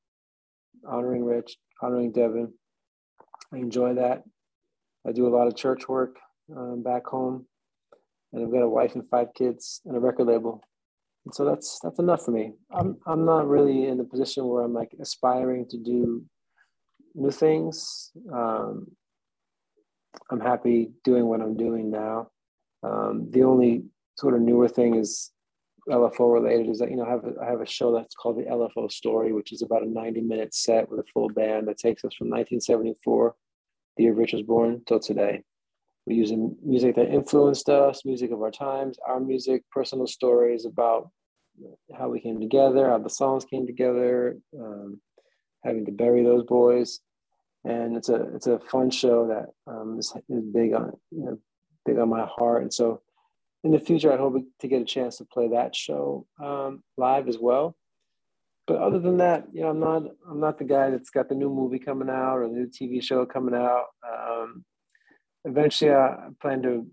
honoring 0.88 1.24
Rich, 1.24 1.58
honoring 1.84 2.12
Devin. 2.12 2.54
I 3.54 3.58
enjoy 3.58 3.96
that. 3.96 4.24
I 5.06 5.12
do 5.12 5.28
a 5.28 5.36
lot 5.36 5.48
of 5.48 5.56
church 5.56 5.90
work 5.90 6.18
um, 6.56 6.82
back 6.82 7.06
home, 7.06 7.46
and 8.32 8.44
I've 8.44 8.52
got 8.52 8.64
a 8.64 8.70
wife 8.70 8.96
and 8.96 9.08
five 9.10 9.28
kids 9.36 9.82
and 9.86 9.96
a 9.96 10.00
record 10.00 10.28
label. 10.28 10.64
And 11.26 11.36
so 11.36 11.46
that's 11.46 11.80
that's 11.84 12.00
enough 12.00 12.24
for 12.24 12.32
me. 12.32 12.54
I'm 12.72 12.98
I'm 13.06 13.26
not 13.26 13.48
really 13.48 13.88
in 13.88 13.98
the 13.98 14.04
position 14.06 14.46
where 14.46 14.64
I'm 14.64 14.74
like 14.74 14.94
aspiring 15.00 15.68
to 15.70 15.78
do 15.78 16.24
new 17.16 17.32
things. 17.32 18.12
Um, 18.32 18.88
I'm 20.30 20.40
happy 20.40 20.92
doing 21.04 21.26
what 21.26 21.42
I'm 21.42 21.58
doing 21.58 21.92
now. 21.92 22.30
Um, 22.82 23.30
the 23.30 23.44
only 23.44 23.84
sort 24.18 24.36
of 24.36 24.42
newer 24.42 24.68
thing 24.68 24.96
is 24.96 25.32
LFO 25.90 26.34
related 26.34 26.70
is 26.70 26.80
that 26.80 26.90
you 26.90 26.96
know 26.96 27.06
I 27.06 27.10
have 27.10 27.26
a, 27.26 27.34
I 27.42 27.46
have 27.50 27.62
a 27.62 27.66
show 27.66 27.94
that's 27.94 28.16
called 28.16 28.38
the 28.38 28.44
LFO 28.44 28.92
Story, 28.92 29.34
which 29.34 29.52
is 29.52 29.62
about 29.62 29.84
a 29.84 29.90
90 29.90 30.22
minute 30.22 30.54
set 30.54 30.90
with 30.90 31.00
a 31.00 31.06
full 31.14 31.30
band 31.30 31.68
that 31.68 31.78
takes 31.78 32.06
us 32.06 32.14
from 32.16 32.30
1974, 32.30 33.36
the 33.98 34.04
year 34.04 34.14
Rich 34.14 34.34
was 34.34 34.44
born, 34.44 34.82
till 34.88 35.00
today. 35.00 35.44
We're 36.06 36.18
using 36.18 36.56
music 36.64 36.96
that 36.96 37.14
influenced 37.14 37.70
us, 37.70 38.06
music 38.06 38.32
of 38.32 38.42
our 38.42 38.52
times, 38.52 38.98
our 39.08 39.20
music, 39.20 39.64
personal 39.72 40.08
stories 40.08 40.66
about 40.66 41.10
how 41.98 42.10
we 42.10 42.20
came 42.20 42.40
together, 42.40 42.90
how 42.90 42.98
the 42.98 43.10
songs 43.10 43.46
came 43.46 43.66
together, 43.66 44.38
um, 44.60 45.00
having 45.64 45.86
to 45.86 45.92
bury 45.92 46.24
those 46.24 46.44
boys. 46.44 47.00
And 47.66 47.96
it's 47.96 48.10
a 48.10 48.36
it's 48.36 48.48
a 48.48 48.60
fun 48.60 48.90
show 48.90 49.28
that 49.28 49.72
um, 49.72 49.98
is, 50.00 50.14
is 50.30 50.44
big 50.44 50.74
on 50.74 50.92
you 51.12 51.24
know, 51.26 51.40
big 51.86 51.98
on 51.98 52.10
my 52.10 52.26
heart. 52.26 52.64
And 52.64 52.74
so 52.74 53.02
in 53.64 53.72
the 53.72 53.80
future, 53.80 54.12
I 54.12 54.18
hope 54.18 54.36
to 54.60 54.68
get 54.68 54.82
a 54.82 54.86
chance 54.86 55.18
to 55.18 55.26
play 55.26 55.50
that 55.50 55.76
show 55.76 56.26
um, 56.44 56.84
live 56.98 57.28
as 57.28 57.38
well. 57.40 57.76
But 58.68 58.78
other 58.78 59.00
than 59.00 59.18
that, 59.18 59.48
you 59.54 59.62
know, 59.62 59.70
I'm 59.70 59.80
not 59.80 60.04
I'm 60.30 60.40
not 60.40 60.58
the 60.58 60.64
guy 60.64 60.90
that's 60.90 61.10
got 61.10 61.30
the 61.30 61.36
new 61.36 61.50
movie 61.50 61.80
coming 61.80 62.10
out 62.10 62.38
or 62.38 62.48
the 62.48 62.54
new 62.54 62.68
TV 62.68 63.04
show 63.04 63.26
coming 63.26 63.56
out. 63.56 63.88
Um, 64.10 64.64
eventually, 65.44 65.92
I 65.92 66.30
plan 66.42 66.62
to 66.64 66.88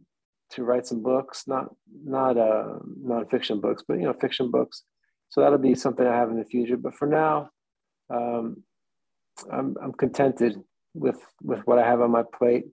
to 0.53 0.65
write 0.65 0.87
some 0.87 1.03
books, 1.03 1.45
not 1.47 1.69
not 2.05 2.37
uh, 2.37 2.79
nonfiction 3.05 3.61
books, 3.61 3.85
but 3.87 3.99
you 3.99 4.05
know, 4.05 4.15
fiction 4.15 4.51
books. 4.51 4.83
So 5.29 5.41
that'll 5.41 5.59
be 5.59 5.77
something 5.77 6.05
I 6.05 6.17
have 6.17 6.31
in 6.31 6.39
the 6.39 6.45
future. 6.45 6.77
But 6.77 6.97
for 6.97 7.07
now, 7.07 7.51
um, 8.13 8.65
I'm 9.53 9.77
I'm 9.81 9.93
contented 9.93 10.61
with 10.95 11.21
with 11.43 11.61
what 11.67 11.79
I 11.79 11.87
have 11.87 12.01
on 12.01 12.11
my 12.11 12.25
plate, 12.37 12.65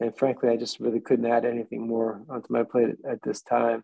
and 0.00 0.16
frankly, 0.16 0.48
I 0.48 0.56
just 0.56 0.80
really 0.80 1.00
couldn't 1.00 1.26
add 1.26 1.44
anything 1.44 1.86
more 1.86 2.22
onto 2.28 2.52
my 2.52 2.62
plate 2.64 2.88
at, 2.88 3.12
at 3.12 3.22
this 3.22 3.42
time. 3.42 3.82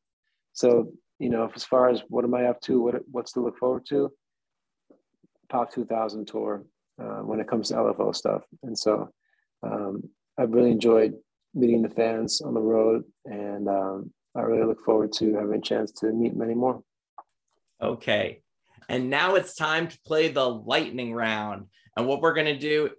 So 0.53 0.93
you 1.19 1.31
know, 1.31 1.51
as 1.55 1.65
far 1.65 1.89
as 1.89 2.03
what 2.09 2.25
am 2.25 2.35
I 2.35 2.47
up 2.47 2.61
to, 2.63 2.81
what 2.83 2.95
what's 3.11 3.33
to 3.33 3.41
look 3.41 3.59
forward 3.59 3.87
to, 3.91 4.13
Pop 5.49 5.73
2000 5.73 6.27
tour 6.27 6.65
uh, 7.01 7.21
when 7.21 7.41
it 7.41 7.49
comes 7.49 7.69
to 7.69 7.75
LFO 7.75 8.15
stuff, 8.15 8.43
and 8.63 8.79
so 8.79 9.11
um, 9.63 10.03
I've 10.39 10.53
really 10.53 10.73
enjoyed 10.73 11.15
meeting 11.55 11.83
the 11.83 11.89
fans 11.89 12.41
on 12.41 12.55
the 12.55 12.61
road, 12.61 13.05
and 13.25 13.69
um, 13.69 14.13
I 14.35 14.43
really 14.43 14.67
look 14.67 14.85
forward 14.85 15.13
to 15.15 15.35
having 15.35 15.55
a 15.55 15.61
chance 15.61 15.93
to 16.01 16.13
meet 16.13 16.37
many 16.37 16.55
more. 16.55 16.83
Okay. 17.81 18.43
And 18.89 19.11
now 19.11 19.35
it's 19.35 19.55
time 19.55 19.89
to 19.89 19.99
play 20.07 20.29
the 20.29 20.49
lightning 20.49 21.13
round. 21.13 21.67
And 21.97 22.07
what 22.07 22.21
we're 22.21 22.35
going 22.35 22.47
to 22.47 22.59
do, 22.59 22.91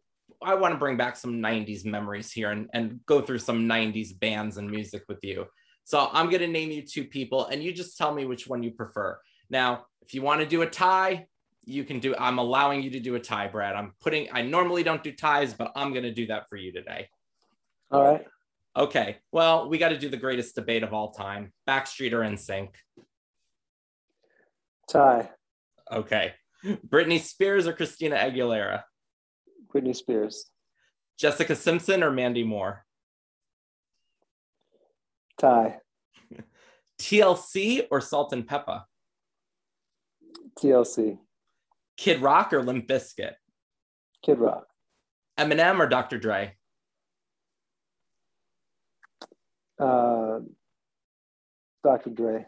I 0.43 0.55
want 0.55 0.73
to 0.73 0.77
bring 0.77 0.97
back 0.97 1.15
some 1.15 1.41
90s 1.41 1.85
memories 1.85 2.31
here 2.31 2.51
and, 2.51 2.69
and 2.73 2.99
go 3.05 3.21
through 3.21 3.39
some 3.39 3.67
90s 3.67 4.17
bands 4.19 4.57
and 4.57 4.69
music 4.69 5.03
with 5.07 5.19
you. 5.23 5.45
So 5.83 6.09
I'm 6.11 6.29
going 6.29 6.41
to 6.41 6.47
name 6.47 6.69
you 6.69 6.81
two 6.81 7.05
people 7.05 7.47
and 7.47 7.63
you 7.63 7.71
just 7.73 7.97
tell 7.97 8.13
me 8.13 8.25
which 8.25 8.47
one 8.47 8.61
you 8.61 8.71
prefer. 8.71 9.19
Now, 9.49 9.85
if 10.01 10.13
you 10.13 10.21
want 10.21 10.41
to 10.41 10.47
do 10.47 10.61
a 10.61 10.69
tie, 10.69 11.27
you 11.63 11.83
can 11.83 11.99
do 11.99 12.15
I'm 12.17 12.37
allowing 12.37 12.81
you 12.81 12.89
to 12.91 12.99
do 12.99 13.15
a 13.15 13.19
tie, 13.19 13.47
Brad. 13.47 13.75
I'm 13.75 13.93
putting 13.99 14.29
I 14.31 14.41
normally 14.41 14.83
don't 14.83 15.03
do 15.03 15.11
ties, 15.11 15.53
but 15.53 15.71
I'm 15.75 15.91
going 15.91 16.03
to 16.03 16.13
do 16.13 16.27
that 16.27 16.49
for 16.49 16.55
you 16.55 16.71
today. 16.71 17.09
All 17.91 18.03
right. 18.03 18.25
Okay. 18.75 19.17
Well, 19.31 19.69
we 19.69 19.77
got 19.77 19.89
to 19.89 19.97
do 19.97 20.07
the 20.07 20.17
greatest 20.17 20.55
debate 20.55 20.83
of 20.83 20.93
all 20.93 21.11
time. 21.11 21.51
Backstreet 21.67 22.13
or 22.13 22.19
NSYNC? 22.19 22.69
Tie. 24.89 25.29
Okay. 25.91 26.33
Britney 26.65 27.19
Spears 27.19 27.65
or 27.67 27.73
Christina 27.73 28.17
Aguilera? 28.17 28.83
Britney 29.73 29.95
Spears. 29.95 30.45
Jessica 31.17 31.55
Simpson 31.55 32.03
or 32.03 32.11
Mandy 32.11 32.43
Moore? 32.43 32.85
Tie. 35.39 35.77
TLC 36.99 37.87
or 37.89 38.01
Salt-N-Pepa? 38.01 38.83
TLC. 40.59 41.17
Kid 41.97 42.21
Rock 42.21 42.53
or 42.53 42.63
Limp 42.63 42.87
Bizkit? 42.87 43.33
Kid 44.23 44.39
Rock. 44.39 44.67
Eminem 45.39 45.79
or 45.79 45.87
Dr. 45.87 46.17
Dre? 46.17 46.55
Uh, 49.79 50.39
Dr. 51.83 52.09
Dre. 52.09 52.45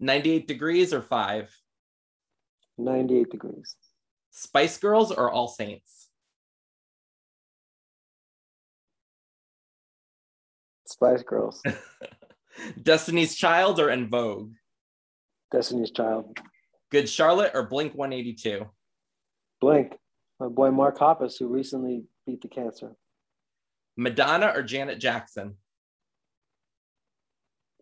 98 0.00 0.46
Degrees 0.46 0.92
or 0.92 1.02
Five? 1.02 1.56
98 2.78 3.30
Degrees. 3.30 3.76
Spice 4.30 4.78
Girls 4.78 5.12
or 5.12 5.30
All 5.30 5.48
Saints? 5.48 6.03
Spice 10.94 11.24
Girls. 11.24 11.60
Destiny's 12.82 13.34
Child 13.34 13.80
or 13.80 13.90
En 13.90 14.08
Vogue? 14.08 14.52
Destiny's 15.50 15.90
Child. 15.90 16.38
Good 16.92 17.08
Charlotte 17.08 17.50
or 17.52 17.66
Blink 17.66 17.94
182? 17.96 18.64
Blink. 19.60 19.98
My 20.38 20.46
boy 20.46 20.70
Mark 20.70 20.96
Hoppus, 20.98 21.36
who 21.36 21.48
recently 21.48 22.04
beat 22.26 22.42
the 22.42 22.48
cancer. 22.48 22.92
Madonna 23.96 24.52
or 24.54 24.62
Janet 24.62 25.00
Jackson? 25.00 25.56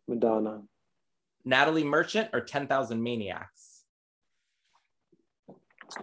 Madonna. 0.09 0.63
Natalie 1.45 1.85
Merchant 1.85 2.31
or 2.33 2.41
10,000 2.41 3.03
Maniacs? 3.03 3.83
It's 5.49 5.97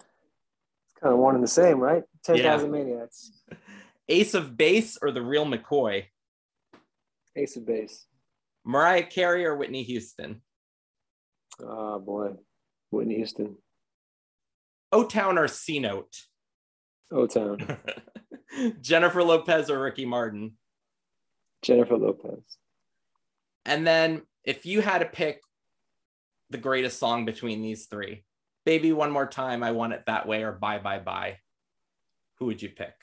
kind 1.02 1.14
of 1.14 1.18
one 1.20 1.34
and 1.34 1.44
the 1.44 1.48
same, 1.48 1.80
right? 1.80 2.04
10,000 2.24 2.72
Yeah. 2.72 2.80
Maniacs. 2.80 3.32
Ace 4.10 4.36
of 4.36 4.56
Base 4.56 5.00
or 5.02 5.10
The 5.10 5.24
Real 5.24 5.46
McCoy? 5.48 6.06
Ace 7.36 7.56
of 7.56 7.66
Base. 7.66 8.06
Mariah 8.66 9.04
Carey 9.04 9.46
or 9.46 9.56
Whitney 9.56 9.84
Houston? 9.84 10.42
Oh, 11.62 12.00
boy. 12.00 12.34
Whitney 12.92 13.16
Houston. 13.16 13.58
O 14.92 15.04
Town 15.04 15.38
or 15.38 15.48
C 15.48 15.80
Note? 15.80 16.16
O 17.12 17.28
Town. 17.28 17.78
Jennifer 18.82 19.24
Lopez 19.24 19.70
or 19.70 19.82
Ricky 19.82 20.06
Martin? 20.06 20.54
Jennifer 21.62 21.98
Lopez. 21.98 22.42
And 23.66 23.86
then 23.86 24.24
if 24.44 24.66
you 24.66 24.82
had 24.82 25.00
to 25.00 25.06
pick 25.06 25.42
the 26.50 26.58
greatest 26.58 27.00
song 27.00 27.26
between 27.26 27.62
these 27.62 27.86
three, 27.86 28.24
Baby 28.66 28.92
One 28.92 29.12
More 29.12 29.28
Time, 29.28 29.64
I 29.64 29.72
Want 29.72 29.94
It 29.94 30.04
That 30.08 30.28
Way, 30.28 30.44
or 30.44 30.52
Bye 30.52 30.80
Bye 30.80 31.00
Bye, 31.00 31.38
who 32.40 32.46
would 32.46 32.62
you 32.62 32.70
pick 32.70 32.94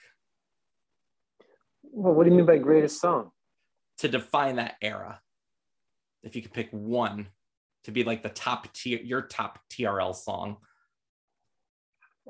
Well, 1.82 2.14
what 2.14 2.24
do 2.24 2.30
you 2.30 2.36
mean 2.36 2.46
by 2.46 2.58
greatest 2.58 3.00
song? 3.00 3.30
To 3.98 4.08
define 4.08 4.56
that 4.56 4.76
era? 4.82 5.20
If 6.22 6.36
you 6.36 6.42
could 6.42 6.52
pick 6.52 6.68
one 6.70 7.28
to 7.84 7.90
be 7.92 8.04
like 8.04 8.22
the 8.22 8.28
top 8.28 8.72
tier, 8.72 9.00
your 9.02 9.22
top 9.22 9.60
TRL 9.70 10.14
song. 10.14 10.56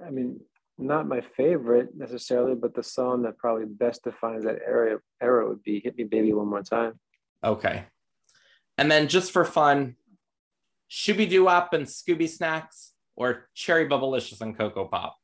I 0.05 0.11
mean, 0.11 0.40
not 0.76 1.09
my 1.09 1.22
favorite 1.22 1.96
necessarily, 1.96 2.55
but 2.55 2.74
the 2.74 2.83
song 2.83 3.22
that 3.22 3.38
probably 3.38 3.64
best 3.64 4.05
defines 4.05 4.44
that 4.44 4.59
era 4.66 4.98
era 5.22 5.48
would 5.48 5.62
be 5.62 5.81
"Hit 5.81 5.96
Me, 5.96 6.05
Baby, 6.05 6.33
One 6.33 6.48
More 6.48 6.62
Time." 6.62 7.00
Okay. 7.42 7.85
And 8.76 8.90
then 8.90 9.09
just 9.09 9.33
for 9.33 9.44
fun, 9.44 9.96
Shooby 10.90 11.29
Doo 11.29 11.48
Up 11.48 11.72
and 11.72 11.87
Scooby 11.87 12.29
Snacks 12.29 12.92
or 13.14 13.48
Cherry 13.55 13.88
Bubblicious 13.88 14.42
and 14.42 14.57
Cocoa 14.57 14.85
Pop? 14.85 15.16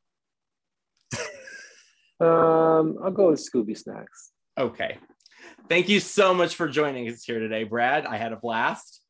Um, 2.20 2.98
I'll 3.02 3.10
go 3.10 3.30
with 3.30 3.40
Scooby 3.40 3.76
Snacks. 3.76 4.30
Okay. 4.56 4.98
Thank 5.72 5.88
you 5.88 6.00
so 6.00 6.34
much 6.34 6.56
for 6.56 6.68
joining 6.68 7.08
us 7.08 7.24
here 7.24 7.38
today, 7.38 7.64
Brad. 7.64 8.04
I 8.04 8.18
had 8.18 8.34
a 8.34 8.36
blast. 8.36 9.00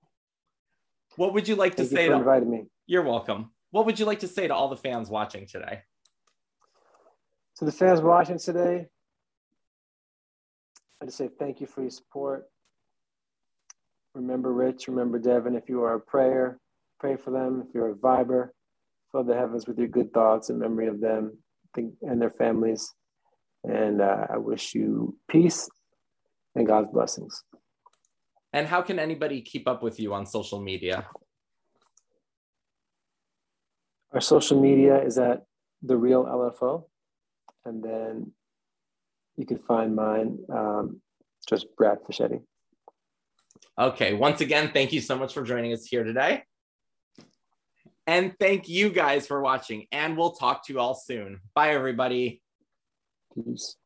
What 1.16 1.35
would 1.35 1.48
you 1.48 1.57
like 1.57 1.72
to 1.72 1.79
Thank 1.79 1.90
you 1.90 1.96
say 1.96 2.07
for 2.07 2.12
to 2.12 2.18
inviting 2.20 2.51
me. 2.53 2.66
You're 2.87 3.03
welcome. 3.03 3.51
What 3.72 3.85
would 3.87 3.98
you 3.98 4.07
like 4.07 4.20
to 4.20 4.29
say 4.29 4.46
to 4.46 4.55
all 4.55 4.68
the 4.68 4.77
fans 4.77 5.11
watching 5.11 5.48
today? 5.48 5.81
To 7.57 7.64
the 7.64 7.72
fans 7.72 8.01
watching 8.01 8.38
today, 8.38 8.87
I 11.03 11.07
just 11.07 11.18
say 11.18 11.31
thank 11.37 11.61
you 11.61 11.66
for 11.66 11.81
your 11.81 11.90
support. 11.90 12.44
Remember 14.14 14.53
Rich, 14.53 14.87
remember 14.87 15.18
Devin. 15.18 15.57
If 15.57 15.68
you 15.68 15.83
are 15.83 15.94
a 15.94 16.01
prayer, 16.01 16.61
pray 17.01 17.16
for 17.16 17.33
them. 17.33 17.64
If 17.66 17.75
you're 17.75 17.90
a 17.90 17.94
viber, 17.96 18.51
fill 19.11 19.25
the 19.25 19.35
heavens 19.35 19.66
with 19.66 19.79
your 19.79 19.88
good 19.88 20.14
thoughts 20.14 20.48
in 20.48 20.61
memory 20.61 20.87
of 20.87 21.01
them 21.01 21.38
and 21.77 22.22
their 22.22 22.31
families. 22.31 22.88
And 23.64 24.01
uh, 24.01 24.29
I 24.33 24.37
wish 24.37 24.77
you 24.77 25.18
peace 25.29 25.68
and 26.55 26.67
God's 26.67 26.91
blessings. 26.93 27.45
And 28.53 28.67
how 28.67 28.83
can 28.83 28.99
anybody 28.99 29.41
keep 29.41 29.67
up 29.67 29.83
with 29.83 29.99
you 29.99 30.12
on 30.12 30.27
social 30.27 30.61
media? 30.61 31.07
Our 34.12 34.21
social 34.21 34.61
media 34.61 35.03
is 35.03 35.17
at 35.17 35.45
the 35.83 35.97
real 35.97 36.25
LFO, 36.25 36.85
and 37.65 37.83
then 37.83 38.33
you 39.37 39.47
can 39.47 39.59
find 39.59 39.97
mine 39.97 40.38
um, 40.53 41.01
just 41.49 41.67
Brad 41.77 41.99
Fischetti. 42.03 42.43
Okay, 43.79 44.12
once 44.12 44.43
again, 44.43 44.71
thank 44.75 44.93
you 44.93 45.01
so 45.01 45.17
much 45.17 45.33
for 45.33 45.43
joining 45.43 45.73
us 45.73 45.87
here 45.87 46.05
today. 46.05 46.43
And 48.07 48.35
thank 48.38 48.69
you 48.69 48.91
guys 48.91 49.27
for 49.27 49.41
watching, 49.41 49.87
and 49.93 50.19
we'll 50.19 50.33
talk 50.33 50.67
to 50.67 50.73
you 50.75 50.79
all 50.79 50.95
soon. 50.95 51.41
Bye, 51.55 51.71
everybody. 51.71 52.43
Peace. 53.35 53.77